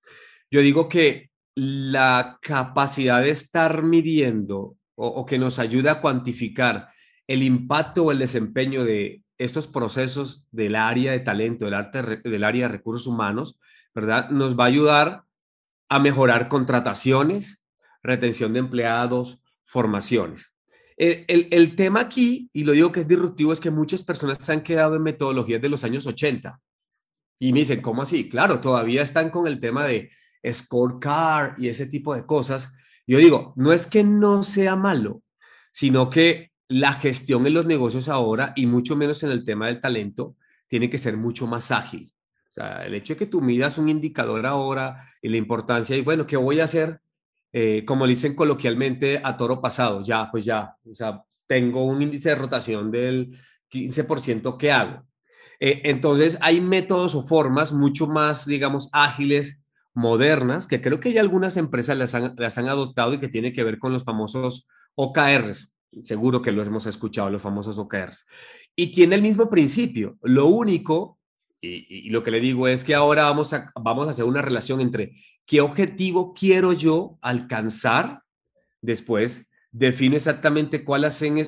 yo 0.51 0.61
digo 0.61 0.89
que 0.89 1.31
la 1.55 2.39
capacidad 2.41 3.23
de 3.23 3.31
estar 3.31 3.83
midiendo 3.83 4.77
o, 4.97 5.25
que 5.25 5.39
nos 5.39 5.59
ayuda 5.59 5.93
a 5.93 6.01
cuantificar 6.01 6.89
el 7.27 7.43
impacto 7.43 8.05
o 8.05 8.13
el 8.13 8.19
desempeño 8.19 8.85
de 8.85 9.23
estos 9.41 9.67
procesos 9.67 10.47
del 10.53 10.77
área 10.77 11.13
de 11.13 11.21
talento, 11.21 11.65
del, 11.65 12.45
área 12.45 12.67
de 12.67 12.73
recursos 12.73 13.07
humanos, 13.07 13.59
¿verdad? 13.95 14.29
Nos 14.29 14.59
va 14.59 14.65
a 14.65 14.69
ayudar 14.69 15.25
a 15.89 15.99
mejorar 15.99 16.49
contrataciones, 16.49 17.65
retención 18.03 18.53
de 18.53 18.59
empleados, 18.59 19.43
formaciones. 19.65 20.55
el, 20.99 21.49
el, 21.51 21.75
tema 21.75 22.01
aquí, 22.01 22.51
y 22.53 22.65
lo 22.65 22.73
digo 22.73 22.93
que 22.93 23.01
es 23.01 23.09
disruptivo, 23.09 23.55
es 23.55 23.61
que 23.61 23.71
muchas 23.71 24.05
personas 24.05 24.37
se 24.45 24.53
han 24.53 24.63
quedado 24.63 24.95
en 24.97 25.03
metodologías 25.03 25.63
de 25.63 25.71
los 25.71 25.85
años 25.85 26.07
80. 26.07 26.61
Y 27.39 27.55
me 27.55 27.61
dicen, 27.61 27.81
¿cómo 27.81 28.03
así? 28.03 28.29
Claro, 28.29 28.61
todavía 28.61 29.01
están 29.01 29.31
con 29.31 29.47
el 29.47 29.59
tema 29.59 29.87
de 29.87 30.11
scorecard 30.47 31.59
y 31.59 31.69
ese 31.69 31.87
tipo 31.87 32.15
de 32.15 32.27
cosas. 32.27 32.71
Yo 33.07 33.17
digo, 33.17 33.55
no 33.57 33.73
es 33.73 33.87
que 33.87 34.05
no 34.05 34.43
sea 34.43 34.77
malo, 34.77 35.23
sino 35.73 36.11
que 36.11 36.50
la 36.71 36.93
gestión 36.93 37.49
en 37.49 37.55
los 37.55 37.67
negocios 37.67 38.09
ahora, 38.09 38.53
y 38.55 38.67
mucho 38.67 38.95
menos 38.95 39.25
en 39.25 39.33
el 39.33 39.45
tema 39.45 39.67
del 39.67 39.81
talento, 39.81 40.37
tiene 40.69 40.89
que 40.89 40.99
ser 40.99 41.17
mucho 41.17 41.49
más 41.49 41.73
ágil. 41.73 42.13
O 42.53 42.55
sea, 42.55 42.87
el 42.87 42.95
hecho 42.95 43.15
de 43.15 43.19
que 43.19 43.27
tú 43.27 43.41
midas 43.41 43.77
un 43.77 43.89
indicador 43.89 44.47
ahora 44.47 45.05
y 45.21 45.29
la 45.29 45.37
importancia, 45.37 45.97
y 45.97 46.03
bueno, 46.03 46.29
¿qué 46.29 46.37
voy 46.37 46.61
a 46.61 46.65
hacer? 46.65 47.01
Eh, 47.53 47.85
como 47.85 48.07
dicen 48.07 48.37
coloquialmente, 48.37 49.21
a 49.23 49.37
toro 49.37 49.61
pasado, 49.61 50.05
ya, 50.05 50.31
pues 50.31 50.45
ya, 50.45 50.77
o 50.89 50.95
sea, 50.95 51.25
tengo 51.49 51.85
un 51.85 52.03
índice 52.03 52.29
de 52.29 52.35
rotación 52.37 52.93
del 52.93 53.37
15%, 53.69 54.57
¿qué 54.57 54.71
hago? 54.71 55.03
Eh, 55.59 55.83
entonces, 55.87 56.39
hay 56.41 56.61
métodos 56.61 57.17
o 57.17 57.23
formas 57.23 57.73
mucho 57.73 58.07
más, 58.07 58.47
digamos, 58.47 58.91
ágiles, 58.93 59.65
modernas, 59.93 60.69
que 60.69 60.81
creo 60.81 61.01
que 61.01 61.13
ya 61.13 61.21
algunas 61.21 61.57
empresas 61.57 61.99
las 61.99 62.15
han, 62.15 62.37
las 62.39 62.59
han 62.59 62.69
adoptado 62.69 63.15
y 63.15 63.19
que 63.19 63.27
tiene 63.27 63.53
que 63.53 63.65
ver 63.65 63.81
con 63.81 63.93
los 63.93 64.05
famosos 64.05 64.69
OKRs. 64.95 65.73
Seguro 66.05 66.41
que 66.43 66.53
los 66.53 66.69
hemos 66.69 66.87
escuchado, 66.87 67.31
los 67.31 67.43
famosos 67.43 67.79
OKRs. 67.79 68.27
Y 68.77 68.93
tiene 68.93 69.17
el 69.17 69.23
mismo 69.23 69.51
principio. 69.51 70.19
Lo 70.23 70.47
único 70.47 71.19
y, 71.61 72.11
lo 72.11 72.23
que 72.23 72.31
le 72.31 72.41
digo 72.41 72.69
es 72.69 72.85
que 72.85 72.95
ahora 72.95 73.25
vamos 73.25 73.53
a, 73.53 73.71
vamos 73.75 74.09
a 74.09 74.13
hacer 74.13 74.25
una 74.25 74.43
relación 74.43 74.81
entre 74.81 75.13
qué 75.47 75.61
objetivo 75.61 76.33
quiero 76.33 76.73
yo 76.73 77.19
alcanzar, 77.21 78.23
después 78.81 79.49
defino 79.73 80.17
exactamente 80.17 80.85
cuáles 80.85 81.15
son 81.15 81.39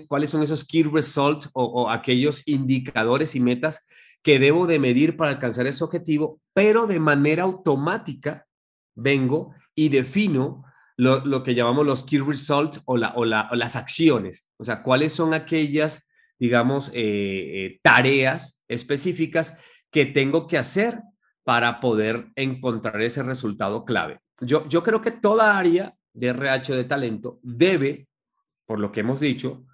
esos 0.43 0.65
key 0.65 0.85
results 0.85 1.49
o, 1.55 1.65
o, 1.65 1.91
aquellos 1.91 2.47
indicadores 2.47 3.35
y 3.35 3.41
metas 3.41 3.89
que 4.23 4.39
debo 4.39 4.69
de 4.69 4.79
medir 4.79 5.17
para 5.17 5.33
alcanzar 5.33 5.67
ese 5.67 5.83
objetivo, 5.83 6.41
pero 6.55 6.87
de 6.87 7.01
manera 7.01 7.43
automática 7.43 8.47
vengo 8.95 9.53
y 9.75 9.89
defino 9.89 10.63
lo, 10.97 11.25
lo 11.25 11.43
que 11.43 11.55
llamamos 11.55 11.87
los 11.87 12.05
key 12.05 12.19
results 12.19 12.83
o, 12.87 12.97
la, 12.97 13.13
o, 13.15 13.25
la, 13.25 13.49
o, 13.51 13.55
las 13.55 13.77
acciones, 13.77 14.49
o 14.57 14.65
sea, 14.65 14.83
cuáles 14.83 15.13
son 15.13 15.35
aquellas, 15.35 16.09
digamos, 16.39 16.91
eh, 16.91 16.95
eh, 16.95 17.81
tareas 17.83 18.63
específicas 18.69 19.57
que 19.91 20.07
tengo 20.07 20.47
que 20.47 20.59
hacer 20.59 21.01
para 21.45 21.81
poder 21.81 22.29
encontrar 22.37 23.01
ese 23.03 23.23
resultado 23.23 23.85
clave. 23.85 24.21
Yo, 24.41 24.69
yo 24.69 24.83
creo 24.83 25.03
que 25.03 25.11
toda 25.11 25.59
área 25.59 25.95
de 26.13 26.29
RH 26.29 26.75
de 26.75 26.85
talento 26.85 27.39
debe, 27.43 28.09
por 28.67 28.81
lo 28.81 28.93
que 28.93 29.01
hemos 29.01 29.21
dicho, 29.21 29.65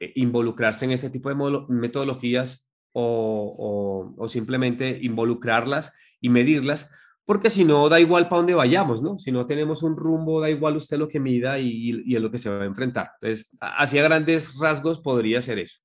eh, 0.00 0.12
involucrarse 0.16 0.84
en 0.84 0.92
ese 0.92 1.10
tipo 1.10 1.28
de 1.28 1.64
metodologías 1.68 2.70
o, 2.92 4.14
o, 4.16 4.28
simplemente 4.28 4.98
involucrarlas 5.02 5.94
y 6.20 6.28
medirlas, 6.28 6.90
porque 7.24 7.50
si 7.50 7.64
no, 7.64 7.88
da 7.88 8.00
igual 8.00 8.28
para 8.28 8.38
dónde 8.38 8.54
vayamos, 8.54 9.02
¿no? 9.02 9.18
Si 9.18 9.32
no 9.32 9.46
tenemos 9.46 9.82
un 9.82 9.96
rumbo, 9.96 10.40
da 10.40 10.50
igual 10.50 10.76
usted 10.76 10.98
lo 10.98 11.08
que 11.08 11.20
mida 11.20 11.58
y, 11.58 12.02
y 12.04 12.16
es 12.16 12.22
lo 12.22 12.30
que 12.30 12.38
se 12.38 12.50
va 12.50 12.62
a 12.62 12.66
enfrentar. 12.66 13.10
Entonces, 13.20 13.50
hacia 13.60 14.02
grandes 14.02 14.58
rasgos 14.58 15.00
podría 15.00 15.40
ser 15.40 15.58
eso. 15.58 15.84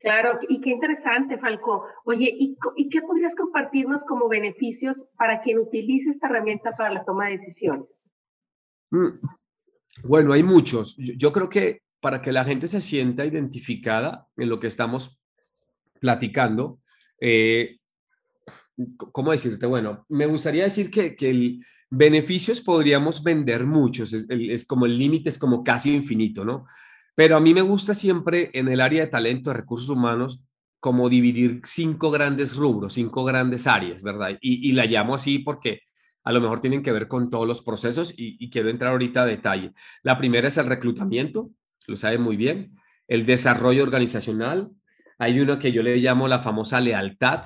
Claro, 0.00 0.40
y 0.48 0.62
qué 0.62 0.70
interesante, 0.70 1.36
Falco. 1.38 1.84
Oye, 2.06 2.34
¿y, 2.34 2.56
qué 2.88 3.02
podrías 3.02 3.34
compartirnos 3.36 4.02
como 4.04 4.28
beneficios 4.28 5.04
para 5.18 5.42
quien 5.42 5.58
utilice 5.58 6.10
esta 6.10 6.26
herramienta 6.26 6.74
para 6.74 6.90
la 6.90 7.04
toma 7.04 7.26
de 7.26 7.32
decisiones? 7.32 7.86
Mm, 8.90 9.20
bueno, 10.04 10.32
hay 10.32 10.42
muchos. 10.42 10.96
Yo, 10.96 11.32
creo 11.34 11.50
que 11.50 11.82
para 12.00 12.22
que 12.22 12.32
la 12.32 12.44
gente 12.44 12.66
se 12.66 12.80
sienta 12.80 13.26
identificada 13.26 14.26
en 14.38 14.48
lo 14.48 14.58
que 14.58 14.68
estamos 14.68 15.20
platicando, 16.00 16.80
eh, 17.20 17.79
¿cómo 18.96 19.32
decirte? 19.32 19.66
Bueno, 19.66 20.04
me 20.08 20.26
gustaría 20.26 20.64
decir 20.64 20.90
que, 20.90 21.16
el 21.20 21.64
beneficios 21.90 22.60
podríamos 22.60 23.22
vender 23.22 23.66
muchos, 23.66 24.12
es 24.12 24.64
como 24.64 24.86
el 24.86 24.96
límite 24.96 25.28
es 25.28 25.38
como 25.38 25.64
casi 25.64 25.94
infinito, 25.94 26.44
¿no? 26.44 26.66
Pero 27.14 27.36
a 27.36 27.40
mí 27.40 27.52
me 27.52 27.62
gusta 27.62 27.94
siempre 27.94 28.50
en 28.54 28.68
el 28.68 28.80
área 28.80 29.04
de 29.04 29.10
talento, 29.10 29.50
de 29.50 29.56
recursos 29.56 29.88
humanos, 29.88 30.42
como 30.80 31.10
dividir 31.10 31.60
cinco 31.64 32.10
grandes 32.10 32.56
rubros, 32.56 32.94
cinco 32.94 33.24
grandes 33.24 33.66
áreas, 33.66 34.02
¿verdad? 34.02 34.38
Y, 34.40 34.72
la 34.72 34.86
llamo 34.86 35.14
así 35.14 35.38
porque 35.38 35.82
a 36.24 36.32
lo 36.32 36.40
mejor 36.40 36.60
tienen 36.60 36.82
que 36.82 36.92
ver 36.92 37.08
con 37.08 37.30
todos 37.30 37.46
los 37.46 37.62
procesos 37.62 38.14
y, 38.16 38.48
quiero 38.50 38.70
entrar 38.70 38.92
ahorita 38.92 39.22
a 39.22 39.26
detalle. 39.26 39.72
La 40.02 40.16
primera 40.16 40.48
es 40.48 40.56
el 40.56 40.66
reclutamiento, 40.66 41.50
lo 41.86 41.96
sabe 41.96 42.18
muy 42.18 42.36
bien, 42.36 42.76
el 43.08 43.26
desarrollo 43.26 43.82
organizacional, 43.82 44.70
hay 45.18 45.40
uno 45.40 45.58
que 45.58 45.72
yo 45.72 45.82
le 45.82 45.96
llamo 45.98 46.28
la 46.28 46.38
famosa 46.38 46.80
lealtad, 46.80 47.44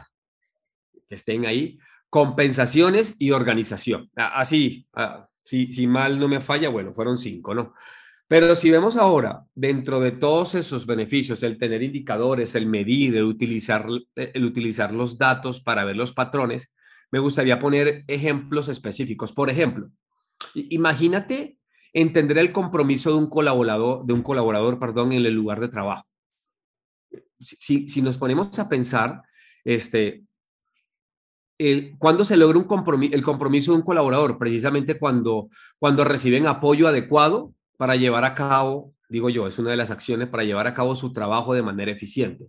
que 1.08 1.14
estén 1.14 1.46
ahí, 1.46 1.78
compensaciones 2.10 3.16
y 3.18 3.32
organización. 3.32 4.10
Así, 4.14 4.86
si, 5.42 5.72
si 5.72 5.86
mal 5.86 6.18
no 6.18 6.28
me 6.28 6.40
falla, 6.40 6.68
bueno, 6.68 6.92
fueron 6.92 7.18
cinco, 7.18 7.54
¿no? 7.54 7.74
Pero 8.26 8.54
si 8.54 8.70
vemos 8.70 8.96
ahora, 8.96 9.44
dentro 9.54 10.00
de 10.00 10.12
todos 10.12 10.54
esos 10.54 10.86
beneficios, 10.86 11.42
el 11.42 11.58
tener 11.58 11.82
indicadores, 11.82 12.54
el 12.54 12.66
medir, 12.66 13.16
el 13.16 13.24
utilizar, 13.24 13.86
el 14.16 14.44
utilizar 14.44 14.94
los 14.94 15.18
datos 15.18 15.60
para 15.60 15.84
ver 15.84 15.96
los 15.96 16.12
patrones, 16.12 16.74
me 17.10 17.18
gustaría 17.18 17.58
poner 17.58 18.02
ejemplos 18.08 18.68
específicos. 18.68 19.32
Por 19.32 19.50
ejemplo, 19.50 19.90
imagínate 20.54 21.58
entender 21.92 22.38
el 22.38 22.50
compromiso 22.50 23.10
de 23.10 23.18
un 23.18 23.28
colaborador, 23.28 24.04
de 24.06 24.14
un 24.14 24.22
colaborador, 24.22 24.78
perdón, 24.78 25.12
en 25.12 25.24
el 25.26 25.34
lugar 25.34 25.60
de 25.60 25.68
trabajo. 25.68 26.06
Si, 27.38 27.88
si 27.88 28.02
nos 28.02 28.18
ponemos 28.18 28.58
a 28.58 28.68
pensar, 28.68 29.22
este, 29.64 30.24
el, 31.58 31.96
¿cuándo 31.98 32.24
se 32.24 32.36
logra 32.36 32.58
un 32.58 32.64
compromiso, 32.64 33.14
el 33.14 33.22
compromiso 33.22 33.72
de 33.72 33.78
un 33.78 33.84
colaborador? 33.84 34.38
Precisamente 34.38 34.98
cuando, 34.98 35.48
cuando 35.78 36.04
reciben 36.04 36.46
apoyo 36.46 36.88
adecuado 36.88 37.52
para 37.76 37.96
llevar 37.96 38.24
a 38.24 38.34
cabo, 38.34 38.94
digo 39.08 39.30
yo, 39.30 39.46
es 39.46 39.58
una 39.58 39.70
de 39.70 39.76
las 39.76 39.90
acciones 39.90 40.28
para 40.28 40.44
llevar 40.44 40.66
a 40.66 40.74
cabo 40.74 40.96
su 40.96 41.12
trabajo 41.12 41.54
de 41.54 41.62
manera 41.62 41.92
eficiente. 41.92 42.46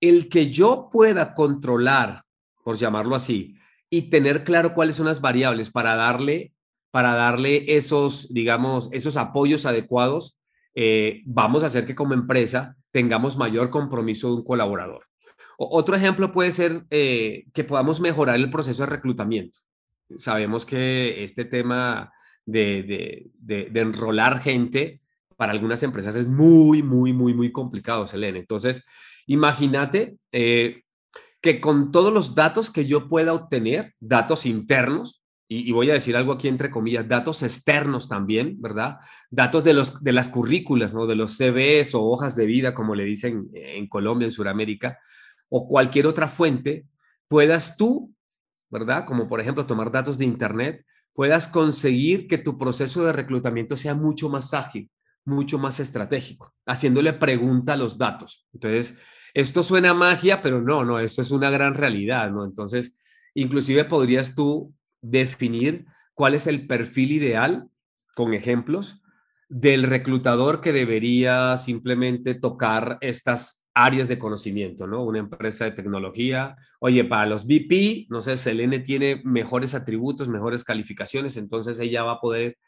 El 0.00 0.28
que 0.28 0.50
yo 0.50 0.88
pueda 0.90 1.34
controlar, 1.34 2.24
por 2.64 2.76
llamarlo 2.76 3.14
así, 3.14 3.56
y 3.88 4.10
tener 4.10 4.42
claro 4.42 4.74
cuáles 4.74 4.96
son 4.96 5.06
las 5.06 5.20
variables 5.20 5.70
para 5.70 5.94
darle, 5.94 6.52
para 6.90 7.12
darle 7.12 7.76
esos, 7.76 8.32
digamos, 8.32 8.88
esos 8.92 9.16
apoyos 9.16 9.66
adecuados, 9.66 10.40
eh, 10.74 11.22
vamos 11.26 11.62
a 11.62 11.66
hacer 11.66 11.86
que 11.86 11.94
como 11.94 12.14
empresa 12.14 12.76
tengamos 12.90 13.36
mayor 13.36 13.70
compromiso 13.70 14.28
de 14.28 14.34
un 14.34 14.44
colaborador. 14.44 15.11
Otro 15.56 15.96
ejemplo 15.96 16.32
puede 16.32 16.50
ser 16.50 16.84
eh, 16.90 17.44
que 17.52 17.64
podamos 17.64 18.00
mejorar 18.00 18.36
el 18.36 18.50
proceso 18.50 18.82
de 18.82 18.90
reclutamiento. 18.90 19.58
Sabemos 20.16 20.66
que 20.66 21.24
este 21.24 21.44
tema 21.44 22.12
de, 22.44 23.30
enrolar 23.48 24.40
gente 24.40 25.00
para 25.36 25.52
algunas 25.52 25.82
empresas 25.82 26.14
es 26.16 26.28
muy, 26.28 26.82
muy, 26.82 27.12
muy, 27.12 27.34
muy 27.34 27.52
complicado, 27.52 28.06
Selene. 28.06 28.40
Entonces, 28.40 28.84
imagínate 29.26 30.16
eh, 30.32 30.82
que 31.40 31.60
con 31.60 31.92
todos 31.92 32.12
los 32.12 32.34
datos 32.34 32.70
que 32.70 32.86
yo 32.86 33.08
pueda 33.08 33.32
obtener, 33.32 33.94
datos 34.00 34.46
internos, 34.46 35.22
y, 35.48 35.70
voy 35.72 35.90
a 35.90 35.94
decir 35.94 36.16
algo 36.16 36.32
aquí 36.32 36.48
entre 36.48 36.70
comillas, 36.70 37.06
datos 37.06 37.42
externos 37.42 38.08
también, 38.08 38.56
¿verdad? 38.62 38.96
Datos 39.30 39.62
de, 39.64 39.74
los, 39.74 40.02
de 40.02 40.12
las 40.12 40.30
currículas, 40.30 40.94
¿no? 40.94 41.06
De 41.06 41.14
los 41.14 41.36
CVs 41.36 41.94
o 41.94 42.04
hojas 42.04 42.36
de 42.36 42.46
vida, 42.46 42.72
como 42.72 42.94
le 42.94 43.04
dicen 43.04 43.50
en 43.52 43.86
Colombia, 43.86 44.24
en 44.24 44.30
Sudamérica, 44.30 44.98
o 45.54 45.68
cualquier 45.68 46.06
otra 46.06 46.28
fuente, 46.28 46.86
puedas 47.28 47.76
tú, 47.76 48.14
¿verdad? 48.70 49.04
Como 49.04 49.28
por 49.28 49.38
ejemplo 49.38 49.66
tomar 49.66 49.92
datos 49.92 50.16
de 50.16 50.24
Internet, 50.24 50.86
puedas 51.12 51.46
conseguir 51.46 52.26
que 52.26 52.38
tu 52.38 52.56
proceso 52.56 53.04
de 53.04 53.12
reclutamiento 53.12 53.76
sea 53.76 53.94
mucho 53.94 54.30
más 54.30 54.54
ágil, 54.54 54.90
mucho 55.26 55.58
más 55.58 55.78
estratégico, 55.78 56.54
haciéndole 56.64 57.12
pregunta 57.12 57.74
a 57.74 57.76
los 57.76 57.98
datos. 57.98 58.48
Entonces, 58.54 58.98
esto 59.34 59.62
suena 59.62 59.92
magia, 59.92 60.40
pero 60.40 60.62
no, 60.62 60.86
no, 60.86 60.98
esto 60.98 61.20
es 61.20 61.30
una 61.30 61.50
gran 61.50 61.74
realidad, 61.74 62.30
¿no? 62.30 62.46
Entonces, 62.46 62.94
inclusive 63.34 63.84
podrías 63.84 64.34
tú 64.34 64.74
definir 65.02 65.84
cuál 66.14 66.34
es 66.34 66.46
el 66.46 66.66
perfil 66.66 67.12
ideal, 67.12 67.68
con 68.14 68.32
ejemplos, 68.32 69.02
del 69.50 69.82
reclutador 69.82 70.62
que 70.62 70.72
debería 70.72 71.58
simplemente 71.58 72.34
tocar 72.34 72.96
estas 73.02 73.61
áreas 73.74 74.08
de 74.08 74.18
conocimiento, 74.18 74.86
¿no? 74.86 75.02
Una 75.02 75.18
empresa 75.18 75.64
de 75.64 75.72
tecnología, 75.72 76.56
oye, 76.80 77.04
para 77.04 77.26
los 77.26 77.46
VP, 77.46 78.06
no 78.10 78.20
sé, 78.20 78.36
Selene 78.36 78.80
tiene 78.80 79.22
mejores 79.24 79.74
atributos, 79.74 80.28
mejores 80.28 80.64
calificaciones, 80.64 81.36
entonces 81.36 81.78
ella 81.78 82.02
va 82.02 82.12
a 82.12 82.20
poder 82.20 82.58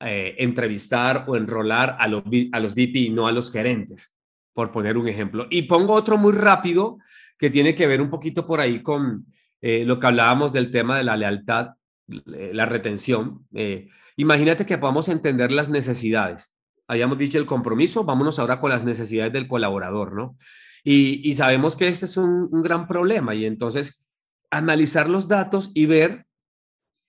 eh, 0.00 0.34
entrevistar 0.38 1.24
o 1.28 1.36
enrolar 1.36 1.96
a 2.00 2.08
los, 2.08 2.22
a 2.52 2.60
los 2.60 2.74
VP, 2.74 3.10
no 3.10 3.28
a 3.28 3.32
los 3.32 3.52
gerentes, 3.52 4.12
por 4.52 4.72
poner 4.72 4.96
un 4.96 5.08
ejemplo. 5.08 5.46
Y 5.50 5.62
pongo 5.62 5.94
otro 5.94 6.18
muy 6.18 6.32
rápido 6.32 6.98
que 7.38 7.50
tiene 7.50 7.74
que 7.74 7.86
ver 7.86 8.00
un 8.00 8.10
poquito 8.10 8.46
por 8.46 8.60
ahí 8.60 8.82
con 8.82 9.26
eh, 9.60 9.84
lo 9.84 10.00
que 10.00 10.06
hablábamos 10.08 10.52
del 10.52 10.72
tema 10.72 10.98
de 10.98 11.04
la 11.04 11.16
lealtad, 11.16 11.74
la 12.06 12.64
retención. 12.64 13.46
Eh, 13.54 13.88
imagínate 14.16 14.66
que 14.66 14.78
podamos 14.78 15.08
entender 15.08 15.52
las 15.52 15.68
necesidades 15.68 16.57
habíamos 16.88 17.18
dicho 17.18 17.38
el 17.38 17.46
compromiso, 17.46 18.04
vámonos 18.04 18.38
ahora 18.38 18.58
con 18.58 18.70
las 18.70 18.84
necesidades 18.84 19.32
del 19.32 19.46
colaborador, 19.46 20.14
¿no? 20.14 20.36
Y, 20.82 21.34
sabemos 21.34 21.76
que 21.76 21.88
este 21.88 22.06
es 22.06 22.16
un, 22.16 22.48
un 22.50 22.62
gran 22.62 22.86
problema 22.86 23.34
y 23.34 23.44
entonces 23.44 24.04
analizar 24.50 25.10
los 25.10 25.28
datos 25.28 25.70
y 25.74 25.84
ver 25.86 26.26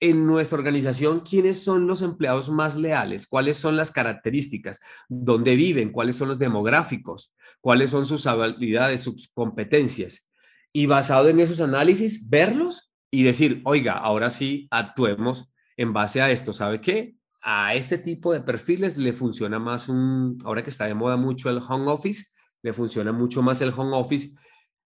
en 0.00 0.26
nuestra 0.26 0.58
organización 0.58 1.20
quiénes 1.20 1.62
son 1.62 1.86
los 1.86 2.02
empleados 2.02 2.50
más 2.50 2.76
leales, 2.76 3.26
cuáles 3.26 3.58
son 3.58 3.76
las 3.76 3.92
características, 3.92 4.80
dónde 5.08 5.54
viven, 5.56 5.92
cuáles 5.92 6.16
son 6.16 6.28
los 6.28 6.38
demográficos, 6.38 7.34
cuáles 7.60 7.90
son 7.90 8.06
sus 8.06 8.26
habilidades, 8.26 9.02
sus 9.02 9.28
competencias. 9.32 10.30
Y 10.72 10.86
basado 10.86 11.28
en 11.28 11.40
esos 11.40 11.60
análisis, 11.60 12.28
verlos 12.28 12.92
y 13.10 13.24
decir, 13.24 13.60
oiga, 13.64 13.94
ahora 13.94 14.30
sí 14.30 14.68
actuemos 14.70 15.52
en 15.76 15.92
base 15.92 16.22
a 16.22 16.30
esto. 16.30 16.52
¿Sabe 16.52 16.80
qué? 16.80 17.16
A 17.42 17.74
este 17.74 17.98
tipo 17.98 18.32
de 18.32 18.40
perfiles 18.40 18.98
le 18.98 19.12
funciona 19.12 19.58
más 19.58 19.88
un, 19.88 20.38
ahora 20.44 20.62
que 20.62 20.70
está 20.70 20.86
de 20.86 20.94
moda 20.94 21.16
mucho 21.16 21.48
el 21.48 21.58
home 21.66 21.90
office, 21.90 22.26
le 22.62 22.72
funciona 22.72 23.12
mucho 23.12 23.42
más 23.42 23.60
el 23.62 23.72
home 23.74 23.96
office 23.96 24.36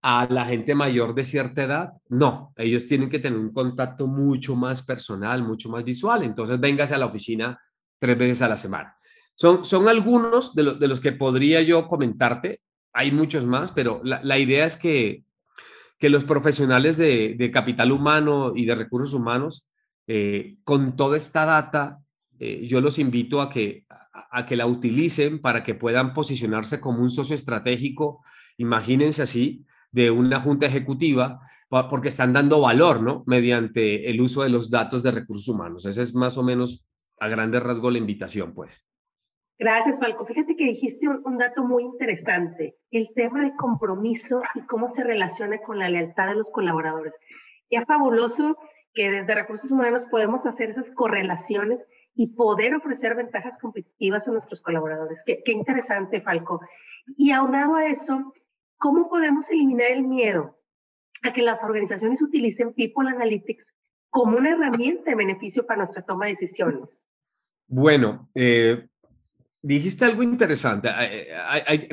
a 0.03 0.27
la 0.29 0.45
gente 0.45 0.75
mayor 0.75 1.15
de 1.15 1.23
cierta 1.23 1.63
edad, 1.63 1.93
no, 2.09 2.53
ellos 2.57 2.87
tienen 2.89 3.09
que 3.09 3.21
tener 3.21 3.39
un 3.39 3.53
contacto 3.53 4.09
mucho 4.09 4.57
más 4.57 4.83
personal, 4.83 5.45
mucho 5.45 5.69
más 5.69 5.85
visual. 5.85 6.25
Entonces, 6.25 6.59
véngase 6.59 6.97
a 6.97 6.99
la 6.99 7.07
oficina 7.07 7.59
tres 8.01 8.19
veces 8.19 8.43
a 8.43 8.49
la 8.49 8.57
semana. 8.57 8.97
Son, 9.37 9.65
son 9.65 9.89
algunos 9.89 10.55
de, 10.55 10.75
de 10.75 10.89
los 10.89 11.01
que 11.01 11.13
podría 11.13 11.63
yo 11.63 11.87
comentarte. 11.87 12.61
Hay 12.93 13.13
muchos 13.13 13.47
más, 13.47 13.71
pero 13.71 14.01
la, 14.03 14.39
idea 14.39 14.67
es 14.67 14.77
que, 14.77 15.25
que 15.99 16.11
los 16.11 16.25
profesionales 16.25 16.97
de, 16.97 17.51
capital 17.53 17.93
humano 17.93 18.53
y 18.57 18.67
de 18.67 18.75
recursos 18.75 19.15
humanos, 19.15 19.71
eh, 20.09 20.57
con 20.65 20.97
toda 20.97 21.17
esta 21.17 21.47
data, 21.47 22.02
eh, 22.45 22.67
yo 22.67 22.81
los 22.81 22.99
invito 22.99 23.41
a 23.41 23.49
que, 23.49 23.85
a 24.13 24.47
que 24.47 24.57
la 24.57 24.67
utilicen 24.67 25.41
para 25.41 25.63
que 25.63 25.75
puedan 25.75 26.13
posicionarse 26.13 26.81
como 26.81 27.03
un 27.03 27.11
socio 27.11 27.37
estratégico. 27.37 28.25
Imagínense 28.57 29.23
así, 29.23 29.65
de 29.93 30.11
una 30.11 30.41
junta 30.41 30.67
ejecutiva 30.67 31.41
porque 31.89 32.09
están 32.09 32.33
dando 32.33 32.61
valor, 32.61 33.01
¿no? 33.01 33.23
Mediante 33.27 34.11
el 34.11 34.21
uso 34.21 34.43
de 34.43 34.51
los 34.51 34.71
datos 34.71 35.03
de 35.03 35.11
recursos 35.11 35.49
humanos. 35.49 35.87
Esa 35.87 36.03
es 36.03 36.15
más 36.15 36.37
o 36.37 36.43
menos 36.43 36.87
a 37.19 37.29
grandes 37.29 37.63
rasgos 37.63 37.93
la 37.93 37.99
invitación, 37.99 38.53
pues. 38.53 38.85
Gracias, 39.59 39.99
Falco. 39.99 40.27
Fíjate 40.27 40.57
que 40.57 40.65
dijiste 40.65 41.09
un, 41.09 41.39
dato 41.39 41.63
muy 41.63 41.85
interesante, 41.85 42.75
el 42.91 43.09
tema 43.15 43.45
de 43.45 43.55
compromiso 43.57 44.43
y 44.57 44.63
cómo 44.63 44.89
se 44.89 45.05
relaciona 45.05 45.59
con 45.59 45.79
la 45.79 45.89
lealtad 45.89 46.27
de 46.27 46.35
los 46.35 46.51
colaboradores. 46.51 47.15
Ya 47.71 47.83
fabuloso 47.83 48.59
que 48.93 49.11
desde 49.11 49.35
recursos 49.35 49.71
humanos 49.71 50.05
podemos 50.11 50.45
hacer 50.47 50.71
esas 50.71 50.91
correlaciones 50.91 51.79
y 52.15 52.29
poder 52.29 52.75
ofrecer 52.75 53.15
ventajas 53.15 53.59
competitivas 53.59 54.29
a 54.29 54.33
nuestros 54.33 54.61
colaboradores. 54.63 55.23
Qué, 55.25 55.43
qué 55.45 55.53
interesante, 55.53 56.21
Falco. 56.21 56.61
Y 57.17 57.33
aunado 57.33 57.77
a 57.77 57.87
eso, 57.87 58.33
¿Cómo 58.83 59.09
podemos 59.09 59.49
eliminar 59.49 59.93
el 59.93 60.03
miedo 60.03 60.59
a 61.23 61.33
que 61.33 61.41
las 61.41 61.63
organizaciones 61.63 62.21
utilicen 62.21 62.75
People 62.75 63.09
Analytics 63.09 63.77
como 64.11 64.37
una 64.37 64.51
herramienta 64.51 65.09
de 65.09 65.15
beneficio 65.17 65.65
para 65.65 65.79
nuestra 65.79 66.03
toma 66.03 66.27
de 66.27 66.33
decisiones? 66.33 66.89
Bueno, 67.69 68.29
eh, 68.35 68.89
dijiste 69.63 70.05
algo 70.05 70.25
interesante. 70.25 70.91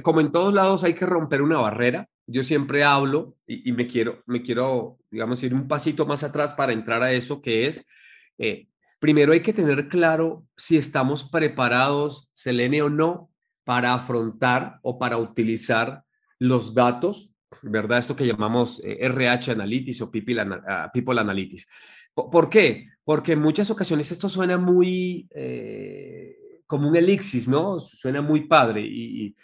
como 0.01 0.19
en 0.19 0.31
todos 0.31 0.51
lados 0.51 0.83
hay 0.83 0.95
que 0.95 1.05
romper 1.05 1.43
una 1.43 1.59
barrera. 1.59 2.09
Yo 2.25 2.43
siempre 2.43 2.83
hablo 2.83 3.35
y, 3.45 3.71
me, 3.71 3.85
quiero, 3.85 4.23
me 4.25 4.41
quiero, 4.41 4.97
digamos, 5.11 5.43
ir 5.43 5.53
un 5.53 5.67
pasito 5.67 6.07
más 6.07 6.23
atrás 6.23 6.55
para 6.55 6.73
entrar 6.73 7.03
a 7.03 7.11
eso, 7.11 7.39
que 7.39 7.67
es, 7.67 7.87
eh, 8.39 8.67
primero 8.99 9.33
hay 9.33 9.41
que 9.41 9.53
tener 9.53 9.87
claro 9.87 10.45
si 10.57 10.77
estamos 10.77 11.23
preparados, 11.23 12.29
Selene 12.33 12.81
o 12.81 12.89
no, 12.89 13.31
para 13.63 13.93
afrontar 13.93 14.79
o 14.81 14.99
para 14.99 15.17
utilizar 15.17 16.03
los 16.39 16.73
datos, 16.73 17.33
¿verdad? 17.61 17.99
Esto 17.99 18.15
que 18.15 18.25
llamamos 18.25 18.81
RH 18.83 19.51
eh, 19.51 19.53
Analytics 19.53 20.01
o 20.01 20.11
People, 20.11 20.41
ah, 20.67 20.89
People 20.93 21.19
Analytics. 21.19 21.67
¿Por 22.13 22.49
qué? 22.49 22.87
Porque 23.03 23.33
en 23.33 23.41
muchas 23.41 23.69
ocasiones 23.69 24.11
esto 24.11 24.27
suena 24.27 24.57
muy 24.57 25.27
eh, 25.31 26.35
como 26.69 26.87
un 26.87 26.95
elixir, 26.95 27.47
¿no? 27.47 27.79
Suena 27.79 28.21
muy 28.21 28.41
padre. 28.41 28.81
Y, 28.85 29.35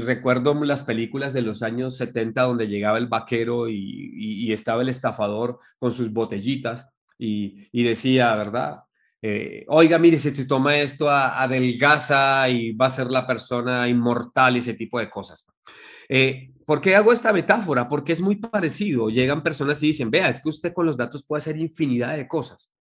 recuerdo 0.00 0.54
las 0.64 0.82
películas 0.82 1.32
de 1.32 1.42
los 1.42 1.62
años 1.62 1.96
70 1.96 2.42
donde 2.42 2.66
llegaba 2.66 2.98
el 2.98 3.06
vaquero 3.06 3.68
y, 3.68 4.52
estaba 4.52 4.82
el 4.82 4.88
estafador 4.88 5.60
con 5.78 5.92
sus 5.92 6.12
botellitas 6.12 6.88
y, 7.18 7.84
decía, 7.84 8.34
¿verdad? 8.34 8.80
Eh, 9.24 9.64
oiga, 9.68 10.00
mire, 10.00 10.18
si 10.18 10.32
tú 10.32 10.44
toma 10.46 10.76
esto, 10.76 11.08
adelgaza 11.08 12.48
y 12.48 12.72
va 12.72 12.86
a 12.86 12.90
ser 12.90 13.08
la 13.08 13.24
persona 13.24 13.88
inmortal 13.88 14.56
y 14.56 14.58
ese 14.58 14.74
tipo 14.74 14.98
de 14.98 15.08
cosas. 15.08 15.46
Eh, 16.08 16.50
¿Por 16.66 16.80
qué 16.80 16.96
hago 16.96 17.12
esta 17.12 17.32
metáfora? 17.32 17.88
Porque 17.88 18.12
es 18.12 18.20
muy 18.20 18.36
parecido. 18.36 19.10
Llegan 19.10 19.42
personas 19.42 19.80
y 19.82 19.88
dicen, 19.88 20.10
vea, 20.10 20.28
es 20.28 20.42
que 20.42 20.48
usted 20.48 20.72
con 20.72 20.86
los 20.86 20.96
datos 20.96 21.24
puede 21.24 21.38
hacer 21.38 21.56
infinidad 21.56 22.16
de 22.16 22.26
cosas. 22.26 22.72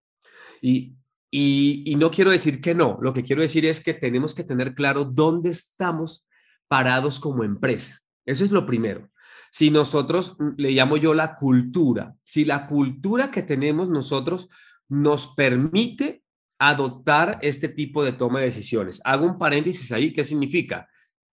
Y, 0.62 0.96
y, 1.30 1.96
no 1.96 2.12
quiero 2.12 2.32
decir 2.32 2.60
que 2.60 2.76
no, 2.76 2.98
lo 3.02 3.14
que 3.14 3.24
quiero 3.24 3.42
decir 3.42 3.66
es 3.66 3.82
que 3.82 3.94
tenemos 3.94 4.36
que 4.36 4.44
tener 4.44 4.74
claro 4.74 5.06
dónde 5.06 5.50
estamos 5.50 6.28
parados 6.68 7.20
como 7.20 7.44
empresa. 7.44 8.00
Eso 8.26 8.44
es 8.44 8.52
lo 8.52 8.66
primero. 8.66 9.10
Si 9.52 9.70
nosotros, 9.70 10.36
mm, 10.40 10.50
le 10.58 10.72
llamo 10.72 10.98
yo 10.98 11.14
la 11.14 11.36
cultura, 11.36 12.16
si 12.26 12.46
la 12.46 12.68
cultura 12.68 13.32
que 13.32 13.44
tenemos 13.44 13.90
nosotros 13.90 14.50
nos 14.90 15.28
permite 15.36 16.24
adoptar 16.64 17.40
este 17.42 17.70
tipo 17.70 18.04
de 18.04 18.12
toma 18.12 18.40
de 18.40 18.46
decisiones. 18.46 19.02
Hago 19.04 19.26
un 19.26 19.40
paréntesis 19.40 19.92
ahí, 19.92 20.14
¿qué 20.14 20.24
significa? 20.24 20.88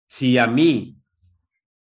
Si 0.08 0.38
a 0.38 0.46
mí 0.46 0.98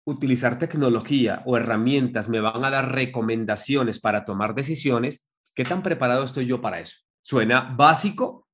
utilizar 0.05 0.57
tecnología 0.57 1.43
o 1.45 1.57
herramientas 1.57 2.29
me 2.29 2.39
van 2.39 2.63
a 2.63 2.69
dar 2.69 2.93
recomendaciones 2.93 3.99
para 3.99 4.23
tomar 4.23 4.55
decisiones, 4.55 5.27
¿qué 5.55 5.65
tan 5.65 5.83
preparado 5.83 6.23
estoy 6.23 6.45
yo 6.45 6.61
para 6.61 6.79
eso? 6.79 6.99
Suena 7.21 7.73
básico, 7.75 8.47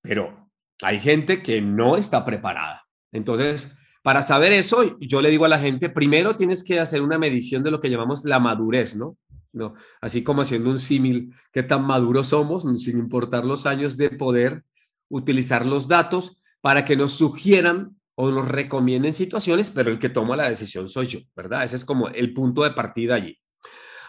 pero 0.00 0.50
hay 0.80 1.00
gente 1.00 1.42
que 1.42 1.60
no 1.60 1.96
está 1.96 2.24
preparada. 2.24 2.86
Entonces, 3.12 3.70
para 4.02 4.22
saber 4.22 4.52
eso, 4.52 4.96
yo 5.00 5.20
le 5.20 5.28
digo 5.28 5.44
a 5.44 5.48
la 5.48 5.58
gente, 5.58 5.90
primero 5.90 6.34
tienes 6.34 6.64
que 6.64 6.80
hacer 6.80 7.02
una 7.02 7.18
medición 7.18 7.62
de 7.62 7.72
lo 7.72 7.78
que 7.78 7.90
llamamos 7.90 8.24
la 8.24 8.38
madurez, 8.38 8.96
¿no? 8.96 9.18
¿No? 9.52 9.74
Así 10.00 10.22
como 10.22 10.42
haciendo 10.42 10.70
un 10.70 10.78
símil, 10.78 11.34
qué 11.52 11.62
tan 11.62 11.84
maduros 11.84 12.28
somos, 12.28 12.64
sin 12.82 12.98
importar 12.98 13.44
los 13.44 13.66
años 13.66 13.96
de 13.96 14.10
poder 14.10 14.64
utilizar 15.08 15.66
los 15.66 15.88
datos 15.88 16.40
para 16.60 16.84
que 16.84 16.96
nos 16.96 17.12
sugieran 17.12 17.96
o 18.14 18.30
nos 18.30 18.46
recomienden 18.46 19.12
situaciones, 19.12 19.70
pero 19.70 19.90
el 19.90 19.98
que 19.98 20.10
toma 20.10 20.36
la 20.36 20.48
decisión 20.48 20.88
soy 20.88 21.06
yo, 21.06 21.20
¿verdad? 21.34 21.64
Ese 21.64 21.76
es 21.76 21.84
como 21.84 22.08
el 22.08 22.34
punto 22.34 22.62
de 22.62 22.72
partida 22.72 23.14
allí. 23.14 23.38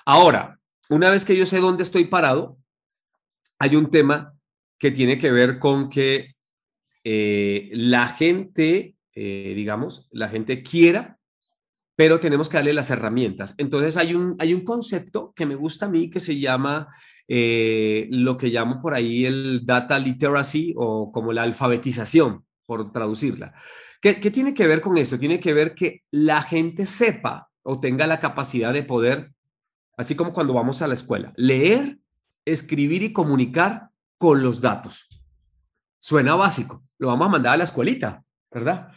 Ahora, 0.06 0.60
una 0.89 1.10
vez 1.10 1.25
que 1.25 1.36
yo 1.36 1.45
sé 1.45 1.60
dónde 1.60 1.84
estoy 1.84 2.06
parado, 2.06 2.58
hay 3.58 3.75
un 3.75 3.89
tema 3.89 4.34
que 4.77 4.91
tiene 4.91 5.17
que 5.17 5.32
ver 5.32 5.60
con 5.60 5.89
que 5.89 6.36
eh, 7.04 7.69
la 7.73 8.08
gente, 8.08 8.95
eh, 9.13 9.54
digamos, 9.56 10.10
la 10.12 10.27
gente 10.27 10.62
quiera, 10.62 11.19
pero 12.01 12.19
tenemos 12.19 12.49
que 12.49 12.57
darle 12.57 12.73
las 12.73 12.89
herramientas. 12.89 13.53
Entonces 13.59 13.95
hay 13.95 14.15
un, 14.15 14.35
hay 14.39 14.55
un 14.55 14.61
concepto 14.61 15.33
que 15.35 15.45
me 15.45 15.53
gusta 15.53 15.85
a 15.85 15.89
mí 15.89 16.09
que 16.09 16.19
se 16.19 16.39
llama 16.39 16.87
eh, 17.27 18.07
lo 18.09 18.39
que 18.39 18.47
llamo 18.47 18.81
por 18.81 18.95
ahí 18.95 19.23
el 19.23 19.67
data 19.67 19.99
literacy 19.99 20.73
o 20.75 21.11
como 21.11 21.31
la 21.31 21.43
alfabetización, 21.43 22.43
por 22.65 22.91
traducirla. 22.91 23.53
¿Qué, 24.01 24.15
tiene 24.15 24.55
que 24.55 24.65
ver 24.65 24.81
con 24.81 24.97
eso? 24.97 25.19
Tiene 25.19 25.39
que 25.39 25.53
ver 25.53 25.75
que 25.75 26.01
la 26.09 26.41
gente 26.41 26.87
sepa 26.87 27.51
o 27.61 27.79
tenga 27.79 28.07
la 28.07 28.19
capacidad 28.19 28.73
de 28.73 28.81
poder, 28.81 29.31
así 29.95 30.15
como 30.15 30.33
cuando 30.33 30.55
vamos 30.55 30.81
a 30.81 30.87
la 30.87 30.95
escuela, 30.95 31.33
leer, 31.35 31.99
escribir 32.45 33.03
y 33.03 33.13
comunicar 33.13 33.89
con 34.17 34.41
los 34.41 34.59
datos. 34.59 35.07
Suena 35.99 36.33
básico, 36.33 36.83
lo 36.97 37.09
vamos 37.09 37.27
a 37.27 37.31
mandar 37.31 37.53
a 37.53 37.57
la 37.57 37.65
escuelita, 37.65 38.23
¿verdad? 38.49 38.91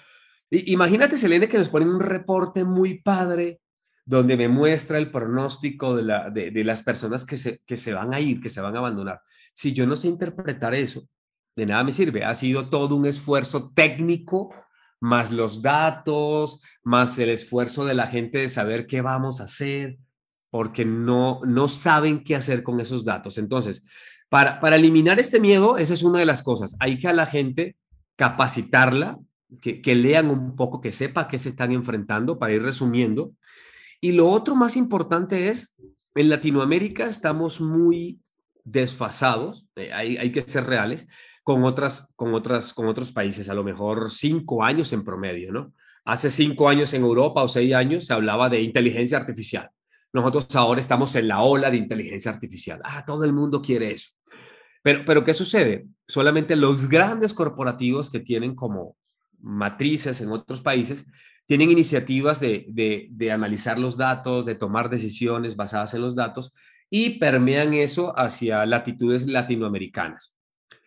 Imagínate, 0.51 1.19
Selene, 1.19 1.49
que 1.49 1.59
nos 1.59 1.69
ponen 1.69 1.89
un 1.89 2.01
reporte 2.01 2.65
muy 2.65 3.01
padre 3.01 3.61
donde 4.07 4.37
me 4.37 4.49
muestra 4.49 4.99
el 4.99 5.11
pronóstico 5.11 5.97
de, 5.97 6.65
las 6.65 6.83
personas 6.83 7.25
que 7.25 7.37
se, 7.37 7.61
que 7.65 7.77
se 7.77 7.95
van 7.95 8.13
a 8.13 8.21
ir, 8.21 8.41
que 8.41 8.51
se 8.51 8.61
van 8.61 8.77
a 8.77 8.79
abandonar. 8.79 9.23
Si 9.55 9.73
yo 9.73 9.87
no 9.87 9.97
sé 9.97 10.09
interpretar 10.09 10.75
eso, 10.75 11.09
de 11.57 11.67
nada 11.67 11.85
me 11.85 11.93
sirve. 11.93 12.25
Ha 12.25 12.35
sido 12.35 12.69
todo 12.69 12.97
un 12.97 13.07
esfuerzo 13.07 13.73
técnico 13.75 14.55
más 15.01 15.31
los 15.31 15.63
datos, 15.63 16.61
más 16.83 17.19
el 17.19 17.31
esfuerzo 17.31 17.85
de 17.85 17.95
la 17.95 18.07
gente 18.07 18.39
de 18.39 18.49
saber 18.49 18.87
qué 18.87 19.01
vamos 19.01 19.41
a 19.41 19.45
hacer, 19.45 19.99
porque 20.51 20.85
no, 20.85 21.41
no 21.45 21.69
saben 21.69 22.25
qué 22.25 22.37
hacer 22.37 22.63
con 22.63 22.81
esos 22.81 23.05
datos. 23.05 23.39
Entonces, 23.39 23.87
para, 24.29 24.61
para 24.61 24.77
eliminar 24.77 25.21
este 25.21 25.41
miedo, 25.41 25.79
esa 25.79 25.95
es 25.95 26.03
una 26.03 26.21
de 26.21 26.27
las 26.27 26.43
cosas. 26.43 26.77
Hay 26.81 26.99
que 26.99 27.09
a 27.09 27.13
la 27.13 27.27
gente 27.27 27.77
capacitarla, 28.17 29.19
que, 29.61 29.95
lean 29.95 30.31
un 30.31 30.57
poco, 30.57 30.81
que 30.81 30.93
sepa 30.93 31.29
qué 31.29 31.39
se 31.39 31.51
están 31.51 31.73
enfrentando, 31.73 32.39
para 32.39 32.53
ir 32.53 32.63
resumiendo. 32.63 33.33
Y 34.01 34.13
lo 34.13 34.29
otro 34.29 34.55
más 34.55 34.77
importante 34.77 35.49
es, 35.49 35.77
en 36.15 36.29
Latinoamérica 36.29 37.07
estamos 37.07 37.61
muy 37.61 38.21
desfasados, 38.65 39.67
eh, 39.77 39.93
hay, 39.93 40.17
hay 40.17 40.33
que 40.33 40.43
ser 40.43 40.65
reales, 40.65 41.09
con, 41.45 41.63
otras, 41.65 42.13
con, 42.17 42.35
otras, 42.35 42.73
con 42.73 42.89
otros 42.89 43.13
países, 43.13 43.49
a 43.49 43.55
lo 43.55 43.63
mejor 43.63 44.11
cinco 44.11 44.65
años 44.65 44.93
en 44.93 45.05
promedio, 45.05 45.53
¿no? 45.53 45.75
Hace 46.05 46.31
cinco 46.31 46.69
años 46.69 46.93
en 46.95 47.03
Europa 47.03 47.43
o 47.43 47.49
seis 47.49 47.73
años 47.75 48.07
se 48.07 48.13
hablaba 48.15 48.49
de 48.49 48.63
inteligencia 48.63 49.19
artificial. 49.19 49.71
Nosotros 50.13 50.55
ahora 50.57 50.81
estamos 50.81 51.15
en 51.17 51.29
la 51.29 51.43
ola 51.43 51.71
de 51.71 51.77
inteligencia 51.77 52.31
artificial. 52.31 52.81
Ah, 52.85 53.05
todo 53.07 53.25
el 53.25 53.33
mundo 53.33 53.61
quiere 53.63 53.93
eso. 53.93 54.11
Pero, 54.83 55.05
pero 55.07 55.25
¿qué 55.25 55.35
sucede? 55.35 55.87
Solamente 56.07 56.57
los 56.57 56.89
grandes 56.89 57.35
corporativos 57.35 58.11
que 58.11 58.21
tienen 58.21 58.55
como 58.55 58.97
matrices 59.45 60.21
en 60.21 60.33
otros 60.33 60.63
países 60.63 61.07
tienen 61.47 61.71
iniciativas 61.71 62.41
de, 62.41 62.65
de, 62.69 63.09
de 63.11 63.31
analizar 63.31 63.79
los 63.79 63.97
datos, 63.97 64.47
de 64.47 64.55
tomar 64.55 64.89
decisiones 64.89 65.57
basadas 65.57 65.93
en 65.95 66.01
los 66.01 66.17
datos 66.17 66.55
y 66.91 67.19
permean 67.19 67.75
eso 67.75 68.19
hacia 68.19 68.65
latitudes 68.65 69.27
latinoamericanas. 69.27 70.37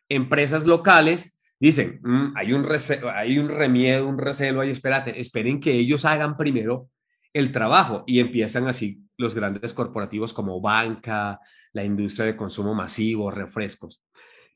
Empresas 0.10 0.66
locales 0.66 1.40
dicen, 1.60 2.00
mm, 2.04 2.34
hay, 2.36 2.54
un 2.54 2.66
hay 3.14 3.40
un 3.40 3.50
remiedo, 3.50 4.08
un 4.08 4.18
recelo 4.18 4.62
ahí, 4.62 4.70
espérate, 4.70 5.20
esperen 5.20 5.60
que 5.60 5.74
ellos 5.74 6.06
hagan 6.06 6.38
primero 6.38 6.90
el 7.34 7.52
trabajo 7.52 8.04
y 8.08 8.20
empiezan 8.20 8.68
así 8.68 9.02
los 9.18 9.36
grandes 9.36 9.74
corporativos 9.74 10.34
como 10.34 10.62
banca, 10.62 11.40
la 11.74 11.84
industria 11.84 12.28
de 12.28 12.38
consumo 12.38 12.74
masivo, 12.74 13.30
refrescos. 13.30 14.04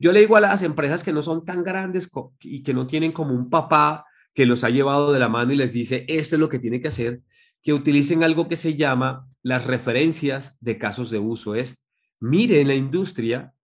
Yo 0.02 0.10
le 0.10 0.18
digo 0.18 0.34
a 0.34 0.40
las 0.40 0.64
empresas 0.64 1.04
que 1.04 1.12
no 1.12 1.22
son 1.22 1.44
tan 1.44 1.62
grandes 1.62 2.10
y 2.40 2.64
que 2.64 2.74
no 2.74 2.88
tienen 2.88 3.12
como 3.12 3.34
un 3.34 3.48
papá 3.48 4.04
que 4.34 4.46
los 4.46 4.64
ha 4.64 4.68
llevado 4.68 5.12
de 5.12 5.20
la 5.20 5.28
mano 5.28 5.52
y 5.52 5.56
les 5.56 5.72
dice, 5.72 6.04
esto 6.08 6.34
es 6.34 6.40
lo 6.40 6.48
que 6.48 6.58
tiene 6.58 6.80
que 6.80 6.88
hacer, 6.88 7.20
que 7.62 7.72
utilicen 7.72 8.24
algo 8.24 8.48
que 8.48 8.56
se 8.56 8.74
llama 8.74 9.28
las 9.44 9.64
referencias 9.64 10.58
de 10.60 10.76
casos 10.76 11.12
de 11.12 11.20
uso. 11.20 11.54
Es, 11.54 11.86
mire 12.18 12.60
en 12.60 12.66
la 12.66 12.74
industria 12.74 13.54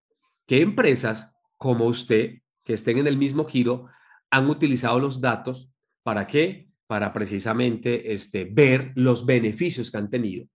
qué 0.47 0.61
empresas 0.61 1.35
como 1.57 1.87
usted, 1.87 2.35
que 2.63 2.75
estén 2.75 2.99
en 2.99 3.09
el 3.09 3.17
mismo 3.17 3.45
giro, 3.45 3.89
han 4.31 4.49
utilizado 4.49 5.01
los 5.01 5.21
datos 5.21 5.73
para 6.05 6.29
qué? 6.29 6.69
Para 6.87 7.13
precisamente 7.13 8.13
este, 8.13 8.45
ver 8.45 8.93
los 8.95 9.27
beneficios 9.27 9.91
que 9.91 9.99
han 9.99 10.09
tenido 10.09 10.47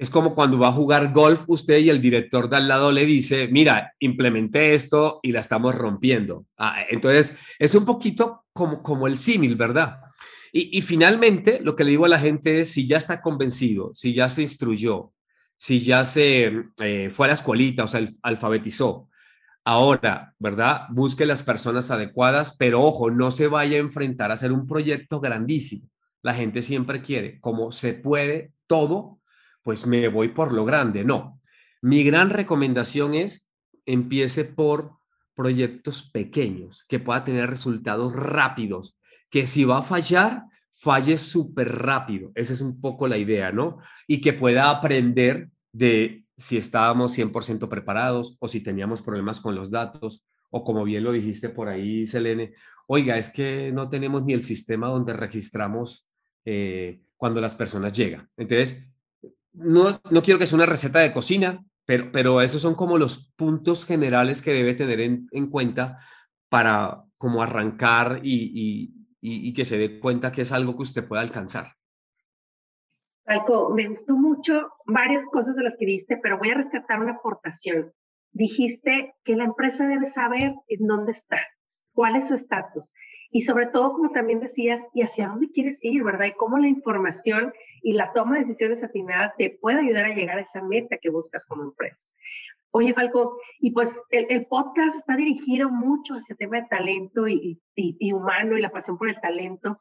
es 0.00 0.10
como 0.10 0.34
cuando 0.34 0.58
va 0.58 0.68
a 0.68 0.72
jugar 0.72 1.12
golf 1.12 1.44
usted 1.46 1.78
y 1.78 1.90
el 1.90 2.00
director 2.00 2.48
de 2.48 2.56
al 2.56 2.68
lado 2.68 2.92
le 2.92 3.04
dice, 3.04 3.48
mira, 3.48 3.92
implementé 3.98 4.74
esto 4.74 5.20
y 5.22 5.32
la 5.32 5.40
estamos 5.40 5.74
rompiendo. 5.74 6.46
Ah, 6.56 6.82
entonces, 6.88 7.34
es 7.58 7.74
un 7.74 7.84
poquito 7.84 8.44
como, 8.52 8.82
como 8.82 9.06
el 9.06 9.16
símil, 9.16 9.56
¿verdad? 9.56 10.00
Y, 10.58 10.80
finalmente, 10.80 11.60
lo 11.60 11.76
que 11.76 11.84
le 11.84 11.90
digo 11.90 12.06
a 12.06 12.08
la 12.08 12.18
gente 12.18 12.60
es, 12.60 12.72
si 12.72 12.86
ya 12.86 12.96
está 12.96 13.20
convencido, 13.20 13.90
si 13.92 14.14
ya 14.14 14.30
se 14.30 14.40
instruyó, 14.40 15.12
si 15.58 15.80
ya 15.80 16.02
se 16.02 16.50
eh, 16.80 17.10
fue 17.10 17.26
a 17.26 17.28
la 17.28 17.34
escuelita, 17.34 17.84
o 17.84 17.86
sea, 17.86 18.08
alfabetizó, 18.22 19.10
ahora, 19.64 20.34
¿verdad? 20.38 20.86
Busque 20.88 21.26
las 21.26 21.42
personas 21.42 21.90
adecuadas, 21.90 22.56
pero 22.56 22.82
ojo, 22.82 23.10
no 23.10 23.32
se 23.32 23.48
vaya 23.48 23.76
a 23.76 23.80
enfrentar 23.80 24.30
a 24.30 24.34
hacer 24.34 24.50
un 24.50 24.66
proyecto 24.66 25.20
grandísimo. 25.20 25.90
La 26.22 26.32
gente 26.32 26.62
siempre 26.62 27.02
quiere, 27.02 27.38
como 27.40 27.70
se 27.70 27.92
puede 27.92 28.52
todo, 28.66 29.15
pues 29.66 29.84
me 29.84 30.06
voy 30.06 30.28
por 30.28 30.52
lo 30.52 30.64
grande. 30.64 31.02
No, 31.02 31.40
mi 31.82 32.04
gran 32.04 32.30
recomendación 32.30 33.16
es 33.16 33.50
empiece 33.84 34.44
por 34.44 34.92
proyectos 35.34 36.08
pequeños, 36.08 36.84
que 36.88 37.00
pueda 37.00 37.24
tener 37.24 37.50
resultados 37.50 38.14
rápidos, 38.14 38.96
que 39.28 39.48
si 39.48 39.64
va 39.64 39.78
a 39.78 39.82
fallar, 39.82 40.44
falle 40.70 41.16
súper 41.16 41.68
rápido. 41.80 42.30
Esa 42.36 42.52
es 42.52 42.60
un 42.60 42.80
poco 42.80 43.08
la 43.08 43.18
idea, 43.18 43.50
¿no? 43.50 43.78
Y 44.06 44.20
que 44.20 44.32
pueda 44.32 44.70
aprender 44.70 45.50
de 45.72 46.24
si 46.36 46.56
estábamos 46.58 47.18
100% 47.18 47.68
preparados 47.68 48.36
o 48.38 48.46
si 48.46 48.60
teníamos 48.60 49.02
problemas 49.02 49.40
con 49.40 49.56
los 49.56 49.72
datos 49.72 50.24
o 50.50 50.62
como 50.62 50.84
bien 50.84 51.02
lo 51.02 51.10
dijiste 51.10 51.48
por 51.48 51.68
ahí, 51.68 52.06
Selene, 52.06 52.54
oiga, 52.86 53.18
es 53.18 53.30
que 53.30 53.72
no 53.72 53.88
tenemos 53.88 54.22
ni 54.22 54.32
el 54.32 54.44
sistema 54.44 54.86
donde 54.86 55.12
registramos 55.12 56.08
eh, 56.44 57.00
cuando 57.16 57.40
las 57.40 57.56
personas 57.56 57.92
llegan. 57.94 58.30
Entonces, 58.36 58.86
no, 59.56 60.00
no 60.10 60.22
quiero 60.22 60.38
que 60.38 60.46
sea 60.46 60.56
una 60.56 60.66
receta 60.66 61.00
de 61.00 61.12
cocina, 61.12 61.54
pero, 61.84 62.10
pero 62.12 62.40
esos 62.40 62.60
son 62.62 62.74
como 62.74 62.98
los 62.98 63.32
puntos 63.36 63.86
generales 63.86 64.42
que 64.42 64.52
debe 64.52 64.74
tener 64.74 65.00
en, 65.00 65.50
cuenta 65.50 65.98
para 66.48 67.02
como 67.16 67.42
arrancar 67.42 68.20
y, 68.22 68.92
y, 69.20 69.54
que 69.54 69.64
se 69.64 69.78
dé 69.78 69.98
cuenta 69.98 70.30
que 70.30 70.42
es 70.42 70.52
algo 70.52 70.76
que 70.76 70.82
usted 70.82 71.08
puede 71.08 71.22
alcanzar. 71.22 71.72
Alco, 73.24 73.70
me 73.74 73.88
gustó 73.88 74.14
mucho 74.14 74.68
varias 74.86 75.24
cosas 75.32 75.56
de 75.56 75.64
las 75.64 75.74
que 75.78 75.86
dijiste, 75.86 76.18
pero 76.22 76.38
voy 76.38 76.50
a 76.50 76.54
rescatar 76.54 77.00
una 77.00 77.12
aportación. 77.12 77.92
Dijiste 78.32 79.14
que 79.24 79.34
la 79.34 79.44
empresa 79.44 79.86
debe 79.88 80.06
saber 80.06 80.54
en 80.68 80.86
dónde 80.86 81.12
está, 81.12 81.40
cuál 81.92 82.16
es 82.16 82.28
su 82.28 82.34
estatus 82.34 82.92
y 83.30 83.42
sobre 83.42 83.66
todo, 83.66 83.92
como 83.92 84.10
también 84.12 84.40
decías, 84.40 84.80
y 84.94 85.02
hacia 85.02 85.28
dónde 85.28 85.50
quieres 85.50 85.84
ir, 85.84 86.02
¿verdad? 86.04 86.26
Y 86.26 86.32
cómo 86.32 86.58
la 86.58 86.68
información 86.68 87.52
y 87.82 87.92
la 87.92 88.12
toma 88.12 88.34
de 88.34 88.44
decisiones 88.44 88.82
atinadas 88.82 89.34
te 89.36 89.58
puede 89.60 89.80
ayudar 89.80 90.06
a 90.06 90.14
llegar 90.14 90.38
a 90.38 90.42
esa 90.42 90.62
meta 90.62 90.98
que 91.00 91.10
buscas 91.10 91.44
como 91.46 91.62
empresa. 91.62 92.06
Oye, 92.70 92.92
Falco, 92.92 93.38
y 93.58 93.70
pues 93.70 93.98
el, 94.10 94.46
podcast 94.46 94.96
está 94.96 95.16
dirigido 95.16 95.70
mucho 95.70 96.14
hacia 96.14 96.34
el 96.34 96.38
tema 96.38 96.60
de 96.60 96.66
talento 96.68 97.26
y, 97.26 97.58
humano 98.12 98.58
y 98.58 98.60
la 98.60 98.70
pasión 98.70 98.98
por 98.98 99.08
el 99.08 99.20
talento. 99.20 99.80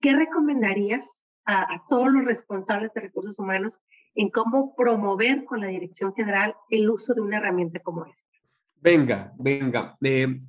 ¿Qué 0.00 0.14
recomendarías 0.16 1.26
a, 1.44 1.82
todos 1.90 2.10
los 2.10 2.24
responsables 2.24 2.92
de 2.94 3.02
recursos 3.02 3.38
humanos 3.38 3.82
en 4.14 4.30
cómo 4.30 4.74
promover 4.74 5.44
con 5.44 5.60
la 5.60 5.66
dirección 5.66 6.14
general 6.14 6.54
el 6.70 6.88
uso 6.88 7.12
de 7.12 7.20
una 7.20 7.36
herramienta 7.36 7.80
como 7.80 8.06
esta? 8.06 8.30
Venga, 8.76 9.32
venga. 9.36 9.96
Eh, 10.02 10.40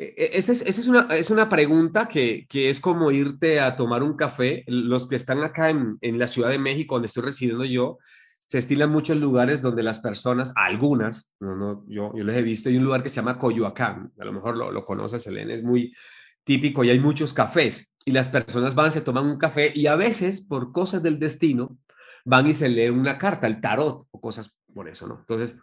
esa 0.00 0.52
es, 0.52 0.88
una, 0.88 1.08
es 1.14 1.30
una 1.30 1.50
pregunta 1.50 2.08
que, 2.08 2.46
que, 2.48 2.70
es 2.70 2.80
como 2.80 3.10
irte 3.10 3.60
a 3.60 3.76
tomar 3.76 4.02
un 4.02 4.16
café. 4.16 4.64
Los 4.66 5.06
que 5.06 5.16
están 5.16 5.42
acá 5.42 5.68
en, 5.68 5.98
en, 6.00 6.18
la 6.18 6.26
Ciudad 6.26 6.48
de 6.48 6.58
México, 6.58 6.94
donde 6.94 7.06
estoy 7.06 7.24
residiendo 7.24 7.64
yo, 7.64 7.98
se 8.46 8.58
estilan 8.58 8.90
muchos 8.90 9.18
lugares 9.18 9.60
donde 9.60 9.82
las 9.82 10.00
personas, 10.00 10.52
algunas, 10.56 11.30
no, 11.38 11.54
no, 11.54 11.84
yo, 11.86 12.12
yo 12.16 12.24
les 12.24 12.36
he 12.36 12.42
visto, 12.42 12.68
hay 12.68 12.78
un 12.78 12.84
lugar 12.84 13.02
que 13.02 13.10
se 13.10 13.16
llama 13.16 13.38
Coyoacán, 13.38 14.10
a 14.18 14.24
lo 14.24 14.32
mejor 14.32 14.56
lo, 14.56 14.72
lo 14.72 14.84
conoces, 14.84 15.24
Elena, 15.26 15.54
es 15.54 15.62
muy 15.62 15.94
típico 16.42 16.82
y 16.82 16.90
hay 16.90 16.98
muchos 16.98 17.32
cafés 17.32 17.94
y 18.04 18.10
las 18.10 18.28
personas 18.28 18.74
van, 18.74 18.90
se 18.90 19.02
toman 19.02 19.26
un 19.26 19.38
café 19.38 19.70
y 19.72 19.86
a 19.86 19.94
veces, 19.96 20.40
por 20.40 20.72
cosas 20.72 21.02
del 21.02 21.18
destino, 21.18 21.78
van 22.24 22.46
y 22.46 22.54
se 22.54 22.68
leen 22.68 22.98
una 22.98 23.18
carta, 23.18 23.46
el 23.46 23.60
tarot 23.60 24.08
o 24.10 24.20
cosas 24.20 24.52
por 24.74 24.88
eso, 24.88 25.06
¿no? 25.06 25.18
Entonces, 25.20 25.56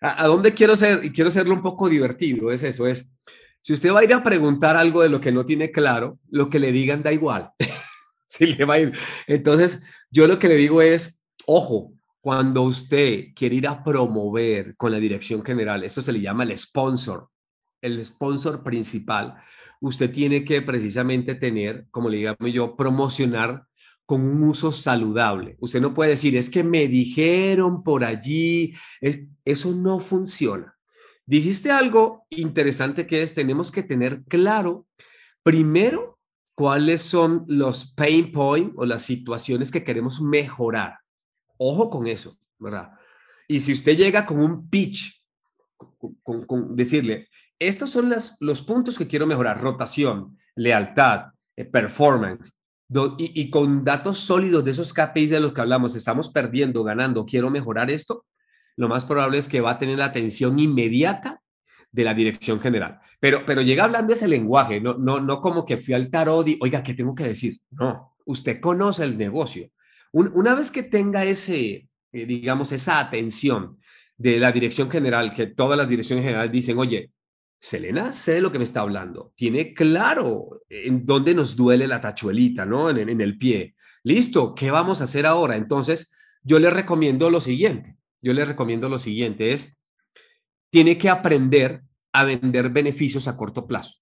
¿a, 0.00 0.24
a 0.24 0.26
dónde 0.26 0.52
quiero 0.52 0.74
ser? 0.76 1.04
Y 1.04 1.12
quiero 1.12 1.28
hacerlo 1.28 1.54
un 1.54 1.62
poco 1.62 1.88
divertido, 1.88 2.50
es 2.50 2.64
eso, 2.64 2.88
es 2.88 3.12
si 3.62 3.72
usted 3.72 3.92
va 3.92 4.00
a 4.00 4.04
ir 4.04 4.12
a 4.12 4.22
preguntar 4.22 4.76
algo 4.76 5.02
de 5.02 5.08
lo 5.08 5.20
que 5.20 5.32
no 5.32 5.44
tiene 5.44 5.70
claro, 5.70 6.18
lo 6.28 6.50
que 6.50 6.58
le 6.58 6.72
digan 6.72 7.02
da 7.02 7.12
igual. 7.12 7.50
si 8.26 8.46
le 8.46 8.64
va 8.64 8.74
a 8.74 8.80
ir. 8.80 8.92
Entonces, 9.26 9.82
yo 10.10 10.26
lo 10.26 10.38
que 10.38 10.48
le 10.48 10.56
digo 10.56 10.82
es, 10.82 11.22
ojo, 11.46 11.94
cuando 12.20 12.62
usted 12.62 13.26
quiere 13.34 13.56
ir 13.56 13.68
a 13.68 13.82
promover 13.82 14.76
con 14.76 14.92
la 14.92 14.98
dirección 14.98 15.44
general, 15.44 15.84
eso 15.84 16.02
se 16.02 16.12
le 16.12 16.20
llama 16.20 16.44
el 16.44 16.56
sponsor, 16.58 17.28
el 17.80 18.04
sponsor 18.04 18.62
principal, 18.62 19.34
usted 19.80 20.10
tiene 20.10 20.44
que 20.44 20.62
precisamente 20.62 21.34
tener, 21.34 21.86
como 21.90 22.08
le 22.08 22.22
llamo 22.22 22.48
yo, 22.48 22.74
promocionar 22.76 23.64
con 24.06 24.22
un 24.22 24.42
uso 24.44 24.72
saludable. 24.72 25.56
Usted 25.60 25.80
no 25.80 25.94
puede 25.94 26.10
decir, 26.10 26.36
es 26.36 26.50
que 26.50 26.64
me 26.64 26.86
dijeron 26.88 27.82
por 27.82 28.04
allí, 28.04 28.74
es, 29.00 29.24
eso 29.44 29.72
no 29.74 30.00
funciona. 30.00 30.71
Dijiste 31.26 31.70
algo 31.70 32.26
interesante 32.30 33.06
que 33.06 33.22
es, 33.22 33.34
tenemos 33.34 33.70
que 33.70 33.82
tener 33.82 34.22
claro, 34.24 34.86
primero, 35.42 36.18
cuáles 36.54 37.02
son 37.02 37.44
los 37.48 37.92
pain 37.94 38.30
points 38.32 38.74
o 38.76 38.84
las 38.84 39.02
situaciones 39.02 39.70
que 39.70 39.84
queremos 39.84 40.20
mejorar. 40.20 40.98
Ojo 41.56 41.90
con 41.90 42.06
eso, 42.06 42.38
¿verdad? 42.58 42.92
Y 43.48 43.60
si 43.60 43.72
usted 43.72 43.96
llega 43.96 44.26
con 44.26 44.38
un 44.40 44.68
pitch, 44.68 45.24
con, 46.22 46.76
decirle, 46.76 47.28
estos 47.58 47.90
son 47.90 48.10
las, 48.10 48.36
los 48.40 48.62
puntos 48.62 48.98
que 48.98 49.06
quiero 49.06 49.26
mejorar, 49.26 49.60
rotación, 49.60 50.38
lealtad, 50.56 51.32
eh, 51.56 51.64
performance, 51.64 52.52
y, 53.18 53.40
y, 53.40 53.48
con 53.48 53.84
datos 53.84 54.18
sólidos 54.18 54.64
de 54.64 54.72
esos 54.72 54.92
KPIs 54.92 55.30
de 55.30 55.40
los 55.40 55.54
que 55.54 55.62
hablamos, 55.62 55.96
estamos 55.96 56.28
perdiendo, 56.28 56.84
ganando, 56.84 57.24
quiero 57.24 57.48
mejorar 57.48 57.90
esto, 57.90 58.26
lo 58.82 58.88
más 58.88 59.04
probable 59.04 59.38
es 59.38 59.48
que 59.48 59.60
va 59.60 59.70
a 59.70 59.78
tener 59.78 59.96
la 59.96 60.06
atención 60.06 60.58
inmediata 60.58 61.40
de 61.92 62.02
la 62.02 62.14
dirección 62.14 62.58
general. 62.58 62.98
Pero, 63.20 63.46
pero 63.46 63.62
llega 63.62 63.84
hablando 63.84 64.12
ese 64.12 64.26
lenguaje, 64.26 64.80
no, 64.80 64.94
no, 64.94 65.20
no 65.20 65.40
como 65.40 65.64
que 65.64 65.76
fui 65.76 65.94
al 65.94 66.10
tarot 66.10 66.48
y, 66.48 66.58
oiga, 66.60 66.82
¿qué 66.82 66.92
tengo 66.92 67.14
que 67.14 67.22
decir? 67.22 67.60
No, 67.70 68.16
usted 68.24 68.60
conoce 68.60 69.04
el 69.04 69.16
negocio. 69.16 69.70
una 70.10 70.56
vez 70.56 70.72
que 70.72 70.82
tenga 70.82 71.24
ese, 71.24 71.88
eh, 72.12 72.26
digamos, 72.26 72.72
esa 72.72 72.98
atención 72.98 73.78
de 74.16 74.40
la 74.40 74.50
dirección 74.50 74.90
general, 74.90 75.32
que 75.32 75.46
todas 75.46 75.78
las 75.78 75.88
direcciones 75.88 76.24
generales 76.24 76.50
dicen, 76.50 76.76
oye, 76.76 77.12
Selena 77.60 78.12
sé 78.12 78.32
de 78.34 78.40
lo 78.40 78.50
que 78.50 78.58
me 78.58 78.64
está 78.64 78.80
hablando, 78.80 79.32
tiene 79.36 79.74
claro 79.74 80.62
en 80.68 81.06
dónde 81.06 81.36
nos 81.36 81.54
duele 81.54 81.86
la 81.86 82.00
tachuelita, 82.00 82.66
¿no? 82.66 82.90
En, 82.90 83.08
en 83.08 83.20
el 83.20 83.38
pie. 83.38 83.76
Listo, 84.02 84.56
¿qué 84.56 84.72
vamos 84.72 85.00
a 85.00 85.04
hacer 85.04 85.24
ahora? 85.24 85.56
Entonces, 85.56 86.10
yo 86.42 86.58
le 86.58 86.68
recomiendo 86.68 87.30
lo 87.30 87.40
siguiente 87.40 88.01
yo 88.22 88.32
le 88.32 88.44
recomiendo 88.44 88.88
lo 88.88 88.98
siguiente, 88.98 89.52
es, 89.52 89.78
tiene 90.70 90.96
que 90.96 91.10
aprender 91.10 91.82
a 92.12 92.24
vender 92.24 92.70
beneficios 92.70 93.28
a 93.28 93.36
corto 93.36 93.66
plazo. 93.66 93.98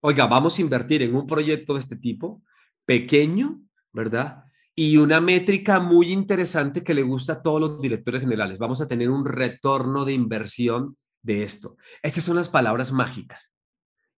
Oiga, 0.00 0.26
vamos 0.26 0.58
a 0.58 0.62
invertir 0.62 1.02
en 1.02 1.16
un 1.16 1.26
proyecto 1.26 1.74
de 1.74 1.80
este 1.80 1.96
tipo, 1.96 2.42
pequeño, 2.84 3.60
¿verdad? 3.92 4.44
Y 4.74 4.98
una 4.98 5.20
métrica 5.20 5.80
muy 5.80 6.12
interesante 6.12 6.84
que 6.84 6.94
le 6.94 7.02
gusta 7.02 7.34
a 7.34 7.42
todos 7.42 7.60
los 7.60 7.80
directores 7.80 8.20
generales. 8.20 8.58
Vamos 8.58 8.80
a 8.80 8.86
tener 8.86 9.08
un 9.10 9.24
retorno 9.24 10.04
de 10.04 10.12
inversión 10.12 10.96
de 11.22 11.42
esto. 11.42 11.76
Esas 12.02 12.24
son 12.24 12.36
las 12.36 12.48
palabras 12.48 12.92
mágicas. 12.92 13.52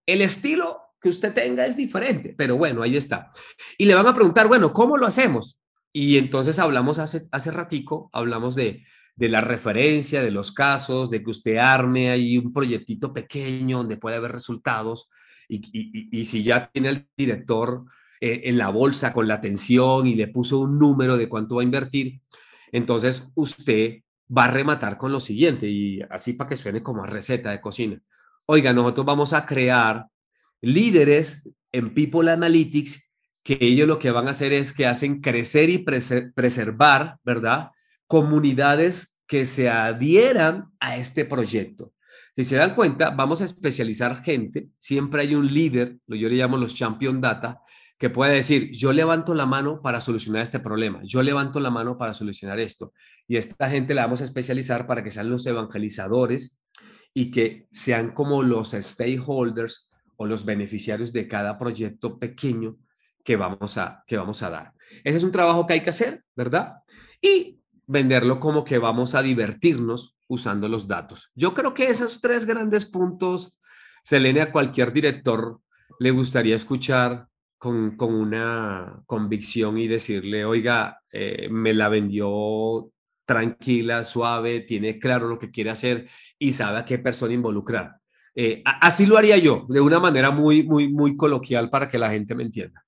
El 0.05 0.21
estilo 0.21 0.81
que 1.01 1.09
usted 1.09 1.33
tenga 1.33 1.65
es 1.65 1.77
diferente, 1.77 2.35
pero 2.37 2.57
bueno, 2.57 2.83
ahí 2.83 2.97
está. 2.97 3.31
Y 3.79 3.87
le 3.87 3.95
van 3.95 4.07
a 4.07 4.15
preguntar, 4.15 4.49
bueno, 4.49 4.73
¿cómo 4.73 4.97
lo 4.97 5.07
hacemos? 5.07 5.61
Y 5.93 6.19
entonces 6.19 6.59
hablamos 6.59 6.99
hace, 6.99 7.29
hace 7.31 7.51
ratico, 7.51 8.11
hablamos 8.13 8.55
de, 8.57 8.85
de 9.19 9.29
la 9.29 9.41
referencia, 9.41 10.23
de 10.23 10.31
los 10.31 10.53
casos, 10.53 11.11
de 11.11 11.25
que 11.25 11.31
usted 11.31 11.57
arme 11.57 12.11
ahí 12.11 12.39
un 12.39 12.53
proyectito 12.53 13.13
pequeño 13.13 13.79
donde 13.79 13.97
puede 13.97 14.15
haber 14.15 14.31
resultados. 14.31 15.11
Y, 15.49 15.57
y, 15.73 16.21
y 16.21 16.25
si 16.25 16.45
ya 16.45 16.71
tiene 16.71 16.91
el 16.91 17.09
director 17.17 17.85
eh, 18.21 18.43
en 18.45 18.59
la 18.59 18.69
bolsa 18.69 19.13
con 19.13 19.27
la 19.27 19.35
atención 19.35 20.07
y 20.07 20.15
le 20.15 20.29
puso 20.29 20.61
un 20.61 20.79
número 20.79 21.17
de 21.17 21.29
cuánto 21.29 21.57
va 21.57 21.63
a 21.63 21.65
invertir, 21.65 22.21
entonces 22.71 23.29
usted 23.35 24.03
va 24.37 24.45
a 24.45 24.51
rematar 24.51 24.97
con 24.99 25.11
lo 25.11 25.19
siguiente 25.19 25.69
y 25.69 26.01
así 26.11 26.35
para 26.35 26.51
que 26.51 26.57
suene 26.57 26.81
como 26.81 27.05
receta 27.05 27.51
de 27.51 27.61
cocina. 27.61 28.01
Oiga, 28.47 28.73
nosotros 28.73 29.05
vamos 29.05 29.33
a 29.33 29.45
crear 29.45 30.07
líderes 30.61 31.51
en 31.73 31.93
People 31.93 32.31
Analytics 32.31 33.11
que 33.43 33.59
ellos 33.61 33.89
lo 33.89 33.99
que 33.99 34.13
van 34.13 34.29
a 34.29 34.33
hacer 34.33 34.53
es 34.53 34.73
que 34.73 34.87
hacen 34.87 35.21
crecer 35.21 35.71
y 35.71 35.79
preservar, 35.79 37.17
¿verdad? 37.25 37.71
Comunidades 38.09 39.21
que 39.29 39.47
se 39.47 39.71
adhieran 39.71 40.73
a 40.81 40.97
este 40.97 41.25
proyecto. 41.25 41.93
Si 42.37 42.45
se 42.45 42.57
dan 42.57 42.75
cuenta, 42.75 43.11
vamos 43.11 43.41
a 43.41 43.45
especializar 43.45 44.25
gente. 44.25 44.69
Siempre 44.79 45.23
hay 45.23 45.35
un 45.35 45.47
líder, 45.47 45.99
yo 46.07 46.29
le 46.29 46.37
llamo 46.37 46.57
los 46.57 46.75
champion 46.75 47.21
data, 47.21 47.61
que 47.99 48.11
puede 48.11 48.35
decir, 48.35 48.71
yo 48.71 48.93
levanto 48.93 49.35
la 49.35 49.45
mano 49.45 49.83
para 49.83 50.01
solucionar 50.01 50.43
este 50.43 50.61
problema, 50.61 51.01
yo 51.03 51.21
levanto 51.23 51.59
la 51.59 51.71
mano 51.71 51.99
para 51.99 52.15
solucionar 52.15 52.61
esto. 52.61 52.93
Y 53.27 53.37
esta 53.37 53.69
gente 53.69 53.93
la 53.93 54.03
vamos 54.03 54.21
a 54.21 54.25
especializar 54.25 54.87
para 54.87 55.03
que 55.03 55.11
sean 55.11 55.29
los 55.29 55.45
evangelizadores 55.47 56.61
y 57.13 57.33
que 57.33 57.67
sean 57.73 58.13
como 58.13 58.43
los 58.45 58.71
stakeholders 58.71 59.91
o 60.17 60.27
los 60.27 60.45
beneficiarios 60.45 61.13
de 61.13 61.27
cada 61.27 61.59
proyecto 61.59 62.19
pequeño 62.19 62.77
que 63.25 63.35
vamos 63.35 63.77
a, 63.79 64.05
que 64.07 64.17
vamos 64.17 64.43
a 64.45 64.51
dar. 64.51 64.73
Ese 65.03 65.19
es 65.19 65.25
un 65.25 65.33
trabajo 65.33 65.67
que 65.67 65.75
hay 65.75 65.81
que 65.81 65.91
hacer, 65.91 66.23
¿verdad? 66.37 66.77
Y 67.21 67.58
venderlo 67.89 68.39
como 68.39 68.65
que 68.65 68.79
vamos 68.79 69.15
a 69.15 69.23
divertirnos 69.23 70.17
usando 70.29 70.69
los 70.69 70.87
datos. 70.87 71.33
Yo 71.35 71.55
creo 71.55 71.75
que 71.75 71.89
esos 71.89 72.21
tres 72.21 72.45
grandes 72.45 72.85
puntos, 72.85 73.57
Selene, 74.03 74.43
a 74.43 74.53
cualquier 74.53 74.93
director 74.93 75.61
le 75.99 76.11
gustaría 76.11 76.55
escuchar 76.55 77.27
con, 77.57 77.97
con 77.97 78.15
una 78.15 79.03
convicción 79.07 79.79
y 79.79 79.89
decirle, 79.89 80.45
oiga, 80.45 81.01
eh, 81.11 81.49
me 81.51 81.73
la 81.75 81.89
vendió 81.89 82.91
tranquila, 83.25 84.05
suave, 84.05 84.61
tiene 84.61 84.99
claro 84.99 85.29
lo 85.29 85.39
que 85.39 85.51
quiere 85.51 85.71
hacer 85.71 86.09
y 86.39 86.53
sabe 86.53 86.79
a 86.79 86.85
qué 86.85 86.99
persona 86.99 87.35
involucrar. 87.35 87.97
Eh, 88.35 88.63
así 88.65 89.07
lo 89.07 89.17
haría 89.17 89.37
yo, 89.39 89.67
de 89.69 89.81
una 89.81 89.99
manera 89.99 90.31
muy, 90.31 90.63
muy, 90.63 90.89
muy 90.89 91.17
coloquial 91.17 91.71
para 91.71 91.89
que 91.89 91.99
la 91.99 92.11
gente 92.11 92.35
me 92.35 92.45
entienda. 92.45 92.85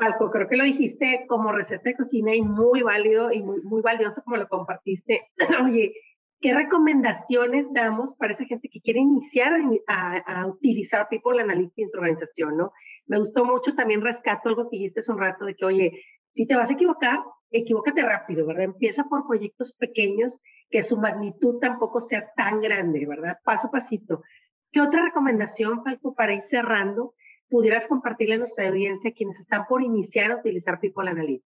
Falco, 0.00 0.30
creo 0.30 0.48
que 0.48 0.56
lo 0.56 0.64
dijiste 0.64 1.26
como 1.28 1.52
receta 1.52 1.90
de 1.90 1.96
cocina 1.96 2.34
y 2.34 2.40
muy 2.40 2.82
válido 2.82 3.30
y 3.30 3.42
muy, 3.42 3.60
muy 3.62 3.82
valioso 3.82 4.22
como 4.24 4.38
lo 4.38 4.48
compartiste. 4.48 5.28
Oye, 5.64 5.92
¿qué 6.40 6.54
recomendaciones 6.54 7.66
damos 7.72 8.14
para 8.14 8.32
esa 8.32 8.46
gente 8.46 8.70
que 8.70 8.80
quiere 8.80 9.00
iniciar 9.00 9.52
a, 9.86 10.16
a, 10.26 10.46
utilizar 10.46 11.08
People 11.10 11.42
Analytics 11.42 11.78
en 11.78 11.88
su 11.88 11.98
organización, 11.98 12.56
no? 12.56 12.72
Me 13.06 13.18
gustó 13.18 13.44
mucho, 13.44 13.74
también 13.74 14.00
rescato 14.00 14.48
algo 14.48 14.70
que 14.70 14.78
dijiste 14.78 15.00
hace 15.00 15.12
un 15.12 15.18
rato 15.18 15.44
de 15.44 15.54
que, 15.54 15.64
oye, 15.66 16.02
si 16.34 16.46
te 16.46 16.56
vas 16.56 16.70
a 16.70 16.72
equivocar, 16.72 17.18
equivócate 17.50 18.02
rápido, 18.02 18.46
¿verdad? 18.46 18.64
Empieza 18.64 19.04
por 19.04 19.26
proyectos 19.26 19.76
pequeños, 19.76 20.40
que 20.70 20.82
su 20.82 20.96
magnitud 20.96 21.58
tampoco 21.58 22.00
sea 22.00 22.32
tan 22.36 22.60
grande, 22.60 23.04
¿verdad? 23.06 23.38
Paso 23.44 23.66
a 23.66 23.70
pasito. 23.70 24.22
¿Qué 24.72 24.80
otra 24.80 25.02
recomendación, 25.02 25.82
Falco, 25.82 26.14
para 26.14 26.32
ir 26.32 26.42
cerrando, 26.42 27.14
pudieras 27.50 27.86
compartirle 27.86 28.36
a 28.36 28.38
nuestra 28.38 28.68
audiencia 28.68 29.12
quienes 29.12 29.38
están 29.38 29.66
por 29.68 29.82
iniciar 29.82 30.32
a 30.32 30.36
utilizar 30.36 30.80
People 30.80 31.10
Analytics? 31.10 31.44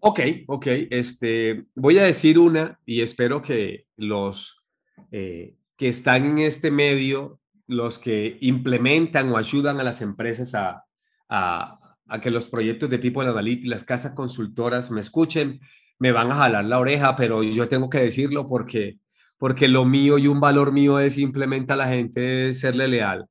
Ok, 0.00 0.20
ok. 0.46 0.66
Este, 0.90 1.64
voy 1.74 1.98
a 1.98 2.04
decir 2.04 2.38
una 2.38 2.80
y 2.84 3.00
espero 3.00 3.40
que 3.40 3.86
los 3.96 4.62
eh, 5.12 5.54
que 5.76 5.88
están 5.88 6.26
en 6.26 6.38
este 6.38 6.70
medio, 6.70 7.40
los 7.66 7.98
que 7.98 8.36
implementan 8.40 9.30
o 9.30 9.36
ayudan 9.36 9.78
a 9.78 9.84
las 9.84 10.02
empresas 10.02 10.54
a, 10.54 10.84
a, 11.28 12.20
que 12.20 12.30
los 12.30 12.48
proyectos 12.48 12.90
de 12.90 12.98
People 12.98 13.28
Analytics, 13.28 13.68
las 13.68 13.84
casas 13.84 14.12
consultoras 14.12 14.90
me 14.90 15.00
escuchen, 15.00 15.60
me 15.98 16.10
van 16.10 16.32
a 16.32 16.36
jalar 16.36 16.64
la 16.64 16.78
oreja, 16.80 17.14
pero 17.14 17.42
yo 17.42 17.68
tengo 17.68 17.88
que 17.88 18.00
decirlo 18.00 18.48
porque, 18.48 18.98
porque 19.36 19.68
lo 19.68 19.84
mío 19.84 20.18
y 20.18 20.26
un 20.26 20.40
valor 20.40 20.72
mío 20.72 20.98
es 20.98 21.14
simplemente 21.14 21.72
a 21.72 21.76
la 21.76 21.88
gente 21.88 22.52
serle 22.54 22.88
leal. 22.88 23.28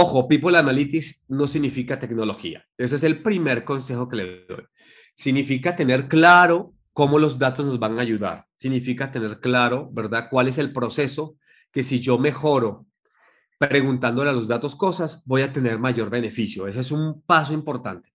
Ojo, 0.00 0.28
People 0.28 0.56
Analytics 0.56 1.24
no 1.26 1.48
significa 1.48 1.98
tecnología. 1.98 2.64
Ese 2.76 2.94
es 2.94 3.02
el 3.02 3.20
primer 3.20 3.64
consejo 3.64 4.08
que 4.08 4.16
le 4.16 4.46
doy. 4.46 4.62
Significa 5.16 5.74
tener 5.74 6.06
claro 6.06 6.72
cómo 6.92 7.18
los 7.18 7.36
datos 7.36 7.66
nos 7.66 7.80
van 7.80 7.98
a 7.98 8.02
ayudar. 8.02 8.46
Significa 8.54 9.10
tener 9.10 9.40
claro, 9.40 9.90
¿verdad? 9.90 10.28
¿Cuál 10.30 10.46
es 10.46 10.58
el 10.58 10.72
proceso? 10.72 11.36
Que 11.72 11.82
si 11.82 11.98
yo 11.98 12.16
mejoro 12.16 12.86
preguntándole 13.58 14.30
a 14.30 14.32
los 14.32 14.46
datos 14.46 14.76
cosas, 14.76 15.24
voy 15.26 15.42
a 15.42 15.52
tener 15.52 15.80
mayor 15.80 16.10
beneficio. 16.10 16.68
Ese 16.68 16.78
es 16.78 16.92
un 16.92 17.20
paso 17.22 17.52
importante. 17.52 18.12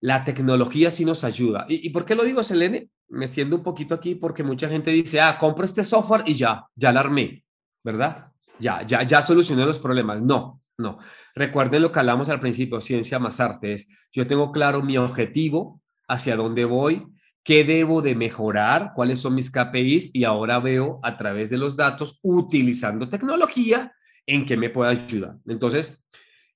La 0.00 0.24
tecnología 0.24 0.90
sí 0.90 1.06
nos 1.06 1.24
ayuda. 1.24 1.64
¿Y, 1.66 1.88
por 1.88 2.04
qué 2.04 2.14
lo 2.14 2.24
digo, 2.24 2.42
Selene? 2.42 2.90
Me 3.08 3.26
siento 3.26 3.56
un 3.56 3.62
poquito 3.62 3.94
aquí 3.94 4.16
porque 4.16 4.42
mucha 4.42 4.68
gente 4.68 4.90
dice, 4.90 5.18
ah, 5.18 5.38
compro 5.38 5.64
este 5.64 5.82
software 5.82 6.24
y 6.26 6.34
ya, 6.34 6.66
ya 6.76 6.92
la 6.92 7.00
armé, 7.00 7.42
¿verdad? 7.82 8.26
Ya, 8.58 8.82
ya, 8.84 9.02
ya 9.02 9.22
solucioné 9.22 9.64
los 9.64 9.78
problemas. 9.78 10.20
No, 10.20 10.61
no. 10.82 10.98
Recuerden 11.34 11.80
lo 11.80 11.92
que 11.92 12.00
hablamos 12.00 12.28
al 12.28 12.40
principio, 12.40 12.80
ciencia 12.80 13.18
más 13.18 13.40
arte. 13.40 13.72
Es, 13.74 13.88
yo 14.12 14.26
tengo 14.26 14.52
claro 14.52 14.82
mi 14.82 14.98
objetivo, 14.98 15.80
hacia 16.08 16.36
dónde 16.36 16.66
voy, 16.66 17.06
qué 17.44 17.64
debo 17.64 18.02
de 18.02 18.14
mejorar, 18.14 18.92
cuáles 18.94 19.18
son 19.18 19.34
mis 19.34 19.50
KPIs 19.50 20.10
y 20.12 20.24
ahora 20.24 20.58
veo 20.60 21.00
a 21.02 21.16
través 21.16 21.50
de 21.50 21.58
los 21.58 21.76
datos, 21.76 22.20
utilizando 22.22 23.08
tecnología, 23.08 23.92
en 24.26 24.46
qué 24.46 24.56
me 24.56 24.70
puede 24.70 24.92
ayudar. 24.92 25.36
Entonces, 25.46 25.98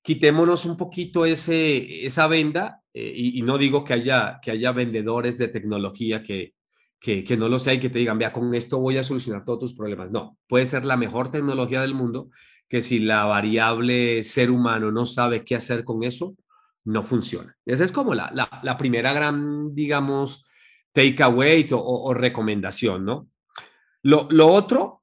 quitémonos 0.03 0.65
un 0.67 0.77
poquito 0.77 1.27
ese, 1.27 2.07
esa 2.07 2.29
venda 2.29 2.83
eh, 2.95 3.13
y, 3.15 3.43
no 3.43 3.59
digo 3.59 3.85
que 3.85 3.95
haya, 3.95 4.39
que 4.41 4.53
haya 4.53 4.73
vendedores 4.73 5.37
de 5.37 5.49
tecnología 5.49 6.23
que, 6.23 6.55
que, 7.01 7.25
que 7.25 7.37
no 7.37 7.49
lo 7.49 7.59
sea 7.59 7.75
y 7.75 7.81
que 7.81 7.91
te 7.91 7.99
digan, 7.99 8.19
vea, 8.19 8.33
con 8.33 8.55
esto 8.55 8.79
voy 8.79 8.99
a 8.99 9.03
solucionar 9.03 9.45
todos 9.45 9.59
tus 9.59 9.75
problemas. 9.75 10.11
No, 10.11 10.39
puede 10.47 10.67
ser 10.67 10.85
la 10.85 10.97
mejor 10.97 11.31
tecnología 11.31 11.81
del 11.81 11.95
mundo 11.95 12.31
que 12.69 12.83
si 12.83 12.99
la 12.99 13.25
variable 13.25 14.23
ser 14.23 14.51
humano 14.51 14.91
no 14.91 15.07
sabe 15.07 15.45
qué 15.45 15.57
hacer 15.57 15.85
con 15.85 16.03
eso, 16.03 16.37
no 16.85 17.03
funciona. 17.03 17.57
Esa 17.65 17.85
es 17.85 17.93
como 17.93 18.15
la, 18.15 18.31
la, 18.33 18.49
la 18.63 18.77
primera 18.77 19.13
gran, 19.13 19.75
digamos, 19.75 20.45
takeaway 20.93 21.67
o, 21.73 21.79
o, 21.79 22.15
recomendación, 22.15 23.05
¿no? 23.05 23.29
Lo, 24.03 24.29
lo 24.31 24.47
otro 24.47 25.03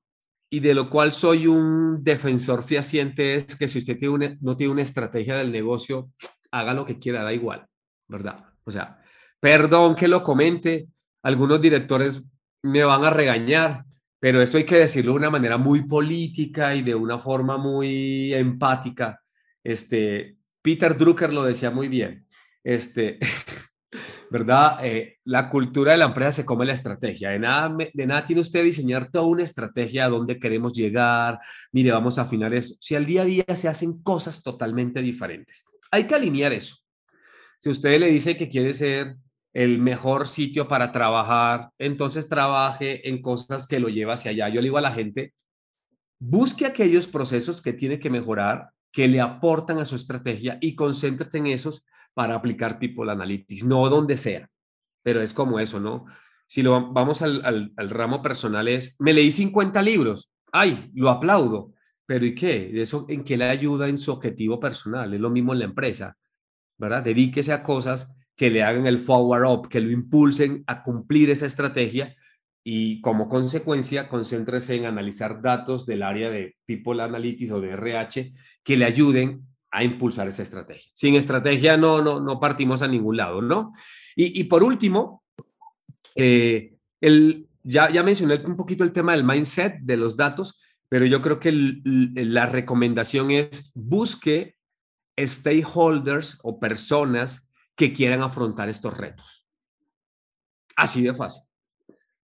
y 0.49 0.59
de 0.59 0.73
lo 0.73 0.89
cual 0.89 1.11
soy 1.11 1.47
un 1.47 2.03
defensor 2.03 2.63
fehaciente 2.63 3.35
es 3.35 3.55
que 3.55 3.67
si 3.67 3.79
usted 3.79 3.97
tiene 3.97 4.37
no 4.41 4.55
tiene 4.55 4.71
una 4.71 4.81
estrategia 4.81 5.35
del 5.35 5.51
negocio, 5.51 6.11
haga 6.51 6.73
lo 6.73 6.85
que 6.85 6.99
quiera, 6.99 7.23
da 7.23 7.33
igual, 7.33 7.65
¿verdad? 8.07 8.45
O 8.63 8.71
sea, 8.71 9.01
perdón 9.39 9.95
que 9.95 10.07
lo 10.07 10.23
comente, 10.23 10.87
algunos 11.21 11.61
directores 11.61 12.29
me 12.61 12.83
van 12.83 13.03
a 13.03 13.09
regañar, 13.09 13.85
pero 14.23 14.41
esto 14.41 14.55
hay 14.57 14.63
que 14.63 14.77
decirlo 14.77 15.11
de 15.11 15.17
una 15.17 15.29
manera 15.29 15.57
muy 15.57 15.81
política 15.81 16.73
y 16.73 16.81
de 16.81 16.95
una 16.95 17.19
forma 17.19 17.57
muy 17.57 18.33
empática. 18.33 19.21
Este, 19.61 20.37
Peter 20.61 20.97
Drucker 20.97 21.33
lo 21.33 21.43
decía 21.43 21.71
muy 21.71 21.89
bien. 21.89 22.25
Este, 22.63 23.19
¿verdad? 24.31 24.77
Eh, 24.81 25.17
la 25.25 25.49
cultura 25.49 25.91
de 25.91 25.97
la 25.97 26.05
empresa 26.05 26.31
se 26.31 26.45
come 26.45 26.65
la 26.65 26.71
estrategia. 26.71 27.31
De 27.31 27.39
nada, 27.39 27.75
de 27.93 28.07
nada 28.07 28.25
tiene 28.25 28.41
usted 28.41 28.63
diseñar 28.63 29.11
toda 29.11 29.25
una 29.25 29.43
estrategia 29.43 30.05
a 30.05 30.09
dónde 30.09 30.39
queremos 30.39 30.71
llegar. 30.71 31.41
Mire, 31.73 31.91
vamos 31.91 32.17
a 32.17 32.21
afinar 32.21 32.53
eso. 32.53 32.75
Si 32.79 32.95
al 32.95 33.05
día 33.05 33.23
a 33.23 33.25
día 33.25 33.55
se 33.57 33.67
hacen 33.67 34.01
cosas 34.03 34.41
totalmente 34.41 35.01
diferentes, 35.01 35.65
hay 35.91 36.05
que 36.05 36.15
alinear 36.15 36.53
eso. 36.53 36.77
Si 37.59 37.69
usted 37.69 37.99
le 37.99 38.07
dice 38.07 38.37
que 38.37 38.47
quiere 38.47 38.73
ser 38.73 39.17
el 39.53 39.79
mejor 39.79 40.27
sitio 40.27 40.67
para 40.67 40.91
trabajar, 40.91 41.69
entonces 41.77 42.27
trabaje 42.27 43.07
en 43.07 43.21
cosas 43.21 43.67
que 43.67 43.79
lo 43.79 43.87
lleva 43.87 44.13
hacia 44.13 44.31
allá. 44.31 44.49
Yo 44.49 44.61
le 44.61 44.65
digo 44.65 44.79
a 44.79 44.81
la 44.81 44.91
gente, 44.91 45.33
busque 46.19 46.65
aquellos 46.65 47.07
procesos 47.07 47.61
que 47.61 47.73
tiene 47.73 47.99
que 47.99 48.09
mejorar, 48.09 48.69
que 48.91 49.07
le 49.07 49.21
aportan 49.21 49.79
a 49.79 49.85
su 49.85 49.95
estrategia 49.95 50.57
y 50.59 50.75
concéntrate 50.75 51.37
en 51.37 51.47
esos 51.47 51.85
para 52.13 52.35
aplicar 52.35 52.79
People 52.79 53.11
Analytics, 53.11 53.63
no 53.63 53.87
donde 53.89 54.17
sea, 54.17 54.49
pero 55.03 55.21
es 55.21 55.33
como 55.33 55.59
eso, 55.59 55.79
¿no? 55.79 56.05
Si 56.47 56.61
lo 56.61 56.91
vamos 56.91 57.21
al, 57.21 57.73
al, 57.75 57.89
ramo 57.89 58.21
personal 58.21 58.67
es, 58.67 58.95
me 58.99 59.13
leí 59.13 59.31
50 59.31 59.81
libros, 59.81 60.31
ay, 60.51 60.91
lo 60.93 61.09
aplaudo, 61.09 61.73
pero 62.05 62.25
¿y 62.25 62.35
qué? 62.35 62.69
¿Eso 62.81 63.05
en 63.09 63.23
qué 63.23 63.37
le 63.37 63.45
ayuda 63.45 63.87
en 63.87 63.97
su 63.97 64.11
objetivo 64.11 64.59
personal? 64.59 65.13
Es 65.13 65.19
lo 65.19 65.29
mismo 65.29 65.53
en 65.53 65.59
la 65.59 65.65
empresa, 65.65 66.15
¿verdad? 66.77 67.03
Dedíquese 67.03 67.53
a 67.53 67.63
cosas 67.63 68.13
que 68.35 68.49
le 68.49 68.63
hagan 68.63 68.87
el 68.87 68.99
forward 68.99 69.45
up, 69.45 69.69
que 69.69 69.79
lo 69.79 69.91
impulsen 69.91 70.63
a 70.67 70.83
cumplir 70.83 71.29
esa 71.29 71.45
estrategia 71.45 72.15
y 72.63 73.01
como 73.01 73.27
consecuencia 73.27 74.07
concéntrese 74.07 74.75
en 74.75 74.85
analizar 74.85 75.41
datos 75.41 75.85
del 75.85 76.01
área 76.01 76.29
de 76.29 76.55
People 76.65 77.03
Analytics 77.03 77.51
o 77.51 77.61
de 77.61 77.71
RH 77.71 78.33
que 78.63 78.77
le 78.77 78.85
ayuden 78.85 79.45
a 79.69 79.83
impulsar 79.83 80.27
esa 80.27 80.43
estrategia. 80.43 80.91
Sin 80.93 81.15
estrategia 81.15 81.77
no, 81.77 82.01
no, 82.01 82.19
no 82.19 82.39
partimos 82.39 82.81
a 82.81 82.87
ningún 82.87 83.17
lado, 83.17 83.41
¿no? 83.41 83.71
Y, 84.15 84.43
por 84.43 84.63
último, 84.63 85.23
eh, 86.15 86.75
el, 87.01 87.47
ya, 87.63 87.89
ya 87.89 88.03
mencioné 88.03 88.35
un 88.45 88.55
poquito 88.55 88.83
el 88.83 88.91
tema 88.91 89.13
del 89.13 89.23
mindset 89.23 89.79
de 89.79 89.97
los 89.97 90.15
datos, 90.15 90.61
pero 90.87 91.07
yo 91.07 91.23
creo 91.23 91.39
que 91.39 91.51
la 91.83 92.45
recomendación 92.45 93.31
es 93.31 93.71
busque 93.73 94.55
stakeholders 95.19 96.39
o 96.43 96.59
personas 96.59 97.51
que 97.83 97.93
quieran 97.93 98.21
afrontar 98.21 98.69
estos 98.69 98.95
retos. 98.95 99.45
Así 100.77 101.01
de 101.01 101.13
fácil. 101.13 101.43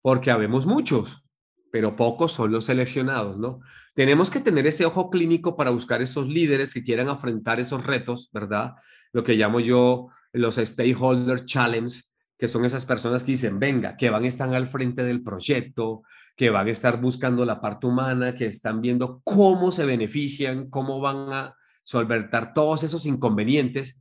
Porque 0.01 0.31
habemos 0.31 0.67
muchos, 0.67 1.25
pero 1.73 1.97
pocos 1.97 2.31
son 2.31 2.53
los 2.53 2.67
seleccionados, 2.67 3.39
¿no? 3.39 3.59
Tenemos 3.93 4.31
que 4.31 4.39
tener 4.39 4.69
ese 4.69 4.87
ojo 4.87 5.11
clínico 5.11 5.57
para 5.57 5.71
buscar 5.71 6.01
esos 6.01 6.29
líderes 6.29 6.73
que 6.73 6.85
quieran 6.85 7.09
afrontar 7.09 7.59
esos 7.59 7.85
retos, 7.85 8.31
¿verdad? 8.33 8.75
Lo 9.13 9.25
que 9.25 9.35
llamo 9.35 9.59
yo 9.59 10.11
los 10.33 10.55
stakeholder 10.57 11.45
challenge, 11.45 12.03
que 12.39 12.47
son 12.47 12.65
esas 12.65 12.85
personas 12.85 13.25
que 13.25 13.33
dicen, 13.33 13.59
venga, 13.59 13.97
que 13.97 14.11
van 14.11 14.23
a 14.23 14.29
estar 14.29 14.55
al 14.55 14.69
frente 14.69 15.03
del 15.03 15.25
proyecto, 15.25 16.03
que 16.37 16.51
van 16.51 16.69
a 16.69 16.71
estar 16.71 17.01
buscando 17.01 17.45
la 17.45 17.61
parte 17.61 17.89
humana, 17.89 18.37
que 18.37 18.47
están 18.47 18.81
viendo 18.81 19.21
cómo 19.25 19.73
se 19.73 19.85
benefician, 19.85 20.71
cómo 20.71 21.01
van 21.01 21.33
a 21.33 21.57
solventar 21.83 22.55
todos 22.55 22.85
esos 22.85 23.07
inconvenientes, 23.07 24.01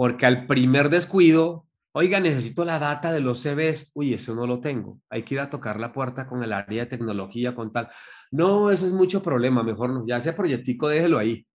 porque 0.00 0.24
al 0.24 0.46
primer 0.46 0.88
descuido, 0.88 1.66
oiga, 1.92 2.20
necesito 2.20 2.64
la 2.64 2.78
data 2.78 3.12
de 3.12 3.20
los 3.20 3.42
CVs, 3.42 3.92
uy, 3.94 4.14
eso 4.14 4.34
no 4.34 4.46
lo 4.46 4.58
tengo, 4.58 4.98
hay 5.10 5.24
que 5.24 5.34
ir 5.34 5.40
a 5.40 5.50
tocar 5.50 5.78
la 5.78 5.92
puerta 5.92 6.26
con 6.26 6.42
el 6.42 6.54
área 6.54 6.84
de 6.84 6.88
tecnología, 6.88 7.54
con 7.54 7.70
tal. 7.70 7.90
No, 8.30 8.70
eso 8.70 8.86
es 8.86 8.94
mucho 8.94 9.22
problema, 9.22 9.62
mejor 9.62 9.90
no, 9.90 10.06
ya 10.06 10.16
ese 10.16 10.32
proyectico 10.32 10.88
déjelo 10.88 11.18
ahí. 11.18 11.46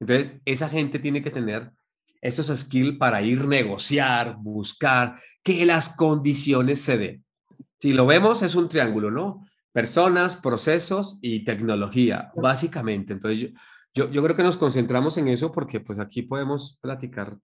Entonces, 0.00 0.32
esa 0.44 0.68
gente 0.68 0.98
tiene 0.98 1.22
que 1.22 1.30
tener 1.30 1.72
esos 2.20 2.54
skills 2.54 2.98
para 2.98 3.22
ir 3.22 3.48
negociar, 3.48 4.36
buscar 4.38 5.18
que 5.42 5.64
las 5.64 5.88
condiciones 5.96 6.82
se 6.82 6.98
den. 6.98 7.24
Si 7.80 7.94
lo 7.94 8.04
vemos, 8.04 8.42
es 8.42 8.54
un 8.54 8.68
triángulo, 8.68 9.10
¿no? 9.10 9.46
Personas, 9.72 10.36
procesos 10.36 11.18
y 11.22 11.42
tecnología, 11.42 12.32
básicamente. 12.36 13.14
Entonces, 13.14 13.50
yo, 13.94 14.10
yo, 14.10 14.22
creo 14.22 14.36
que 14.36 14.42
nos 14.42 14.58
concentramos 14.58 15.16
en 15.16 15.28
eso 15.28 15.50
porque 15.50 15.80
pues 15.80 15.98
aquí 15.98 16.20
podemos 16.20 16.78
platicar 16.82 17.38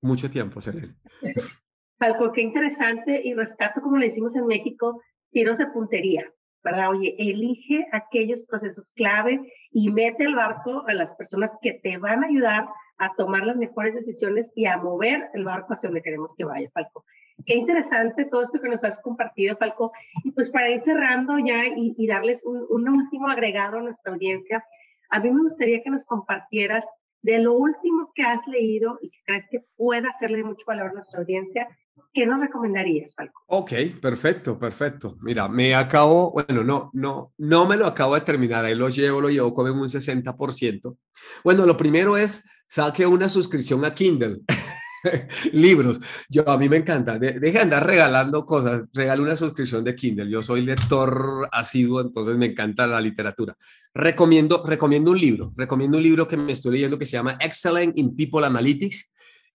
mucho 0.00 0.30
tiempo, 0.30 0.60
Selene. 0.60 0.94
Falco, 1.98 2.32
qué 2.32 2.42
interesante 2.42 3.20
y 3.24 3.34
rescato, 3.34 3.80
como 3.80 3.96
le 3.96 4.06
decimos 4.06 4.36
en 4.36 4.46
México, 4.46 5.02
tiros 5.32 5.58
de 5.58 5.66
puntería, 5.66 6.32
¿verdad? 6.62 6.90
Oye, 6.90 7.16
elige 7.18 7.86
aquellos 7.92 8.44
procesos 8.44 8.92
clave 8.92 9.40
y 9.72 9.90
mete 9.90 10.24
el 10.24 10.36
barco 10.36 10.84
a 10.86 10.94
las 10.94 11.16
personas 11.16 11.50
que 11.60 11.74
te 11.82 11.98
van 11.98 12.22
a 12.22 12.28
ayudar 12.28 12.68
a 12.98 13.14
tomar 13.16 13.44
las 13.44 13.56
mejores 13.56 13.94
decisiones 13.94 14.52
y 14.54 14.66
a 14.66 14.76
mover 14.76 15.28
el 15.34 15.44
barco 15.44 15.72
hacia 15.72 15.88
donde 15.88 16.02
queremos 16.02 16.34
que 16.36 16.44
vaya, 16.44 16.70
Falco. 16.72 17.04
Qué 17.46 17.54
interesante 17.54 18.24
todo 18.24 18.42
esto 18.42 18.60
que 18.60 18.68
nos 18.68 18.82
has 18.84 19.00
compartido, 19.00 19.56
Falco. 19.56 19.92
Y 20.24 20.32
pues 20.32 20.50
para 20.50 20.70
ir 20.70 20.82
cerrando 20.82 21.38
ya 21.38 21.66
y, 21.66 22.06
darles 22.06 22.44
un, 22.44 22.64
un, 22.68 22.88
último 22.88 23.28
agregado 23.28 23.78
a 23.78 23.82
nuestra 23.82 24.12
audiencia, 24.12 24.64
a 25.10 25.20
mí 25.20 25.30
me 25.30 25.42
gustaría 25.42 25.82
que 25.82 25.90
nos 25.90 26.04
compartieras 26.04 26.84
de 27.22 27.38
lo 27.38 27.54
último 27.54 28.12
que 28.14 28.22
has 28.22 28.46
leído 28.46 28.98
y 29.02 29.10
que 29.10 29.18
crees 29.24 29.46
que 29.50 29.64
pueda 29.76 30.08
hacerle 30.10 30.44
mucho 30.44 30.64
valor 30.66 30.90
a 30.90 30.92
nuestra 30.92 31.20
audiencia 31.20 31.68
¿qué 32.12 32.26
nos 32.26 32.40
recomendarías, 32.40 33.14
Falco? 33.14 33.42
Ok, 33.46 33.72
perfecto, 34.00 34.58
perfecto. 34.58 35.16
Mira, 35.20 35.48
me 35.48 35.74
acabo, 35.74 36.32
bueno, 36.32 36.64
no, 36.64 36.90
no, 36.92 37.32
no 37.38 37.66
me 37.66 37.76
lo 37.76 37.86
acabo 37.86 38.14
de 38.14 38.22
terminar, 38.22 38.64
ahí 38.64 38.74
lo 38.74 38.88
llevo, 38.88 39.20
lo 39.20 39.30
llevo 39.30 39.54
como 39.54 39.72
un 39.72 39.88
60%. 39.88 40.96
Bueno, 41.44 41.66
lo 41.66 41.76
primero 41.76 42.16
es, 42.16 42.44
saque 42.66 43.06
una 43.06 43.28
suscripción 43.28 43.84
a 43.84 43.94
Kindle. 43.94 44.40
libros. 45.52 46.00
Yo 46.28 46.48
a 46.48 46.58
mí 46.58 46.68
me 46.68 46.78
encanta. 46.78 47.18
De, 47.18 47.40
deje 47.40 47.58
de 47.58 47.62
andar 47.64 47.86
regalando 47.86 48.44
cosas. 48.44 48.82
Regale 48.92 49.22
una 49.22 49.36
suscripción 49.36 49.84
de 49.84 49.94
Kindle. 49.94 50.30
Yo 50.30 50.42
soy 50.42 50.62
lector 50.62 51.48
asiduo, 51.52 52.00
entonces 52.00 52.36
me 52.36 52.46
encanta 52.46 52.86
la 52.86 53.00
literatura. 53.00 53.56
Recomiendo, 53.94 54.62
recomiendo 54.66 55.10
un 55.10 55.18
libro. 55.18 55.52
Recomiendo 55.56 55.98
un 55.98 56.04
libro 56.04 56.28
que 56.28 56.36
me 56.36 56.52
estoy 56.52 56.72
leyendo 56.72 56.98
que 56.98 57.06
se 57.06 57.12
llama 57.12 57.36
Excellent 57.40 57.98
in 57.98 58.14
People 58.16 58.46
Analytics 58.46 59.12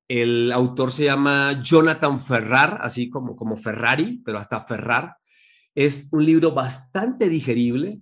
el 0.07 0.51
autor 0.51 0.91
se 0.91 1.05
llama 1.05 1.61
Jonathan 1.61 2.19
Ferrar, 2.19 2.79
así 2.81 3.09
como, 3.09 3.35
como 3.35 3.57
Ferrari, 3.57 4.21
pero 4.23 4.37
hasta 4.37 4.61
Ferrar. 4.61 5.15
Es 5.75 6.09
un 6.11 6.25
libro 6.25 6.51
bastante 6.51 7.29
digerible. 7.29 7.99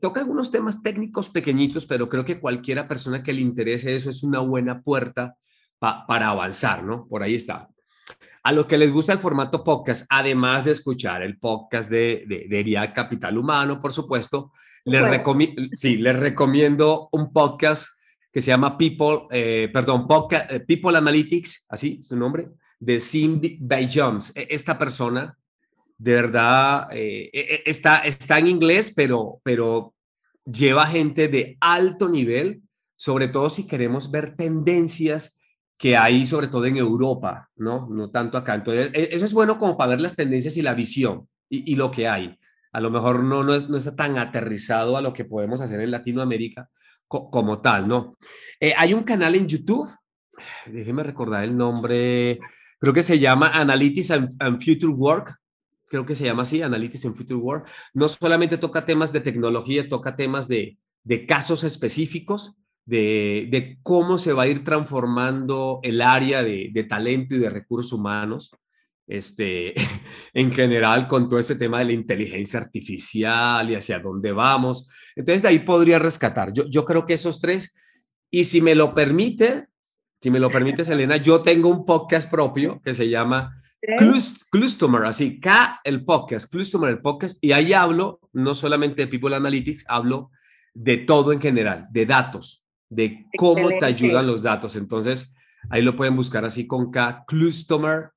Toca 0.00 0.20
algunos 0.20 0.50
temas 0.50 0.82
técnicos 0.82 1.30
pequeñitos, 1.30 1.86
pero 1.86 2.08
creo 2.08 2.24
que 2.24 2.40
cualquiera 2.40 2.88
persona 2.88 3.22
que 3.22 3.32
le 3.32 3.40
interese 3.40 3.94
eso 3.94 4.10
es 4.10 4.22
una 4.22 4.40
buena 4.40 4.82
puerta 4.82 5.36
para 5.80 6.28
avanzar, 6.28 6.84
¿no? 6.84 7.08
Por 7.08 7.22
ahí 7.22 7.34
está. 7.34 7.68
A 8.42 8.52
los 8.52 8.66
que 8.66 8.78
les 8.78 8.92
gusta 8.92 9.12
el 9.12 9.18
formato 9.18 9.64
podcast, 9.64 10.06
además 10.08 10.64
de 10.64 10.72
escuchar 10.72 11.22
el 11.22 11.38
podcast 11.38 11.90
de, 11.90 12.24
de, 12.26 12.92
Capital 12.94 13.36
Humano, 13.36 13.80
por 13.80 13.92
supuesto, 13.92 14.52
les, 14.84 15.02
sí, 15.72 15.96
les 15.96 16.18
recomiendo 16.18 17.08
un 17.12 17.32
podcast 17.32 17.86
que 18.32 18.40
se 18.40 18.48
llama 18.48 18.78
People, 18.78 19.26
eh, 19.30 19.68
perdón, 19.72 20.06
eh, 20.30 20.60
People 20.60 20.96
Analytics, 20.96 21.66
así 21.68 22.02
su 22.02 22.16
nombre, 22.16 22.48
de 22.78 23.00
Cindy 23.00 23.58
Bay 23.60 23.90
Jones. 23.92 24.32
E, 24.34 24.46
esta 24.50 24.78
persona, 24.78 25.36
de 25.98 26.12
verdad, 26.12 26.88
eh, 26.92 27.28
e, 27.32 27.40
e, 27.40 27.62
está, 27.66 27.98
está 27.98 28.38
en 28.38 28.46
inglés, 28.46 28.92
pero, 28.94 29.40
pero 29.42 29.94
lleva 30.44 30.86
gente 30.86 31.28
de 31.28 31.58
alto 31.60 32.08
nivel, 32.08 32.62
sobre 32.96 33.28
todo 33.28 33.50
si 33.50 33.66
queremos 33.66 34.10
ver 34.10 34.36
tendencias 34.36 35.39
que 35.80 35.96
hay, 35.96 36.26
sobre 36.26 36.48
todo 36.48 36.66
en 36.66 36.76
Europa, 36.76 37.48
¿no? 37.56 37.88
No 37.88 38.10
tanto 38.10 38.36
acá. 38.36 38.54
Entonces, 38.54 38.90
eso 38.92 39.24
es 39.24 39.32
bueno 39.32 39.58
como 39.58 39.78
para 39.78 39.92
ver 39.92 40.02
las 40.02 40.14
tendencias 40.14 40.58
y 40.58 40.62
la 40.62 40.74
visión 40.74 41.26
y, 41.48 41.74
lo 41.74 41.90
que 41.90 42.06
hay. 42.06 42.38
A 42.72 42.80
lo 42.80 42.90
mejor 42.90 43.24
no, 43.24 43.42
no, 43.42 43.54
es, 43.54 43.66
no 43.66 43.78
está 43.78 43.96
tan 43.96 44.18
aterrizado 44.18 44.98
a 44.98 45.00
lo 45.00 45.14
que 45.14 45.24
podemos 45.24 45.58
hacer 45.62 45.80
en 45.80 45.90
Latinoamérica, 45.90 46.68
como 47.08 47.62
tal, 47.62 47.88
¿no? 47.88 48.18
Eh, 48.60 48.74
hay 48.76 48.92
un 48.92 49.04
canal 49.04 49.34
en 49.34 49.48
YouTube, 49.48 49.88
déjeme 50.66 51.02
recordar 51.02 51.44
el 51.44 51.56
nombre, 51.56 52.38
creo 52.78 52.92
que 52.92 53.02
se 53.02 53.18
llama 53.18 53.48
Analytics 53.48 54.10
and, 54.10 54.62
Future 54.62 54.92
Work, 54.92 55.34
creo 55.88 56.04
que 56.04 56.14
se 56.14 56.26
llama 56.26 56.42
así, 56.42 56.60
Analytics 56.60 57.06
and 57.06 57.16
Future 57.16 57.40
Work. 57.40 57.68
No 57.94 58.06
solamente 58.06 58.58
toca 58.58 58.84
temas 58.84 59.14
de 59.14 59.22
tecnología, 59.22 59.88
toca 59.88 60.14
temas 60.14 60.46
de, 60.46 60.76
de 61.04 61.24
casos 61.24 61.64
específicos, 61.64 62.54
de, 62.84 63.48
de, 63.50 63.78
cómo 63.82 64.18
se 64.18 64.32
va 64.32 64.44
a 64.44 64.48
ir 64.48 64.64
transformando 64.64 65.80
el 65.82 66.02
área 66.02 66.42
de, 66.42 66.70
de 66.72 66.84
talento 66.84 67.34
y 67.34 67.38
de 67.38 67.50
recursos 67.50 67.92
humanos 67.92 68.50
este, 69.10 69.74
en 70.34 70.52
general 70.52 71.08
con 71.08 71.28
todo 71.28 71.38
este 71.38 71.56
tema 71.56 71.80
de 71.80 71.86
la 71.86 71.92
inteligencia 71.92 72.60
artificial 72.60 73.68
y 73.68 73.74
hacia 73.74 73.98
dónde 73.98 74.32
vamos. 74.32 74.88
Entonces, 75.16 75.42
de 75.42 75.48
ahí 75.48 75.58
podría 75.58 75.98
rescatar. 75.98 76.52
Yo, 76.52 76.64
yo 76.66 76.84
creo 76.84 77.04
que 77.04 77.14
esos 77.14 77.40
tres, 77.40 77.74
y 78.30 78.44
si 78.44 78.62
me 78.62 78.74
lo 78.74 78.94
permite, 78.94 79.66
si 80.22 80.30
me 80.30 80.38
lo 80.38 80.50
permite, 80.50 80.84
Selena, 80.84 81.16
yo 81.16 81.42
tengo 81.42 81.68
un 81.68 81.84
podcast 81.84 82.30
propio 82.30 82.80
que 82.82 82.94
se 82.94 83.08
llama 83.08 83.60
Customer, 84.50 85.04
así, 85.04 85.40
K 85.40 85.80
el 85.84 86.04
podcast, 86.04 86.54
Customer 86.54 86.90
el 86.90 87.00
podcast, 87.00 87.38
y 87.40 87.52
ahí 87.52 87.72
hablo 87.72 88.20
no 88.32 88.54
solamente 88.54 89.02
de 89.02 89.08
People 89.08 89.34
Analytics, 89.34 89.84
hablo 89.88 90.30
de 90.74 90.98
todo 90.98 91.32
en 91.32 91.40
general, 91.40 91.86
de 91.90 92.06
datos, 92.06 92.59
de 92.90 93.26
cómo 93.38 93.68
te 93.68 93.86
ayudan 93.86 94.26
los 94.26 94.42
datos. 94.42 94.76
Entonces, 94.76 95.34
ahí 95.70 95.80
lo 95.80 95.96
pueden 95.96 96.16
buscar 96.16 96.44
así 96.44 96.66
con 96.66 96.90
K, 96.90 97.24
Customer 97.26 98.10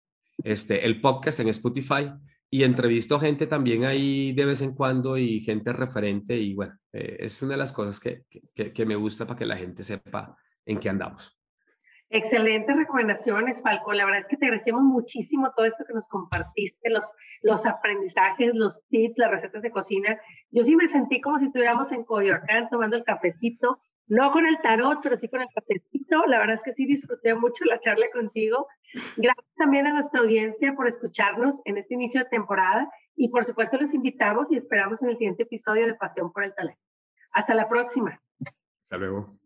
este, 0.44 0.86
el 0.86 1.00
podcast 1.00 1.40
en 1.40 1.50
Spotify 1.50 2.12
y 2.50 2.64
entrevisto 2.64 3.20
gente 3.20 3.48
también 3.48 3.86
ahí 3.86 4.34
de 4.34 4.46
vez 4.46 4.62
en 4.62 4.74
cuando 4.74 5.18
y 5.18 5.40
gente 5.40 5.74
referente 5.74 6.36
y 6.36 6.54
bueno, 6.54 6.74
eh, 6.92 7.18
es 7.20 7.42
una 7.42 7.54
de 7.54 7.58
las 7.58 7.72
cosas 7.72 8.00
que, 8.00 8.24
que, 8.54 8.86
me 8.86 8.96
gusta 8.96 9.26
para 9.26 9.38
que 9.38 9.46
la 9.46 9.56
gente 9.56 9.84
sepa 9.84 10.36
en 10.66 10.80
qué 10.80 10.90
andamos. 10.90 11.40
Excelentes 12.10 12.76
recomendaciones, 12.76 13.60
Falco. 13.64 13.92
La 13.94 14.06
verdad 14.06 14.22
es 14.22 14.28
que 14.28 14.38
te 14.38 14.46
agradecemos 14.46 14.84
muchísimo 14.84 15.52
todo 15.56 15.66
esto 15.66 15.84
que 15.88 15.96
nos 15.96 16.08
compartiste, 16.08 16.92
los, 16.92 17.06
los 17.42 17.66
aprendizajes, 17.66 18.52
los 18.54 18.86
tips, 18.90 19.18
las 19.18 19.32
recetas 19.32 19.64
de 19.64 19.72
cocina. 19.72 20.20
Yo 20.52 20.64
sí 20.64 20.76
me 20.76 20.88
sentí 20.88 21.22
como 21.22 21.40
si 21.40 21.46
estuviéramos 21.46 21.92
en 21.92 22.04
Coyoacán 22.04 22.70
tomando 22.70 22.98
el 22.98 23.04
cafecito, 23.04 23.80
no 24.08 24.32
con 24.32 24.46
el 24.46 24.60
tarot, 24.62 25.00
pero 25.02 25.18
sí 25.18 25.28
con 25.28 25.42
el 25.42 25.48
cafecito. 25.54 26.26
La 26.28 26.40
verdad 26.40 26.56
es 26.56 26.64
que 26.64 26.74
sí 26.74 26.86
disfruté 26.86 27.34
mucho 27.36 27.66
la 27.66 27.80
charla 27.80 28.06
contigo. 28.12 28.68
Gracias 29.18 29.56
también 29.58 29.88
a 29.88 29.94
nuestra 29.94 30.20
audiencia 30.20 30.74
por 30.76 30.88
escucharnos 30.88 31.60
en 31.66 31.78
este 31.78 31.94
inicio 31.94 32.24
de 32.24 32.30
temporada 32.30 32.90
y 33.16 33.30
por 33.30 33.46
supuesto 33.46 33.78
los 33.78 33.94
invitamos 33.94 34.52
y 34.52 34.58
esperamos 34.58 35.02
en 35.02 35.10
el 35.10 35.18
siguiente 35.18 35.44
episodio 35.44 35.88
de 35.88 35.96
Pasión 35.96 36.32
por 36.32 36.44
el 36.44 36.54
Talento. 36.54 36.82
Hasta 37.32 37.54
la 37.54 37.68
próxima. 37.68 38.22
Hasta 38.84 38.98
luego. 38.98 39.43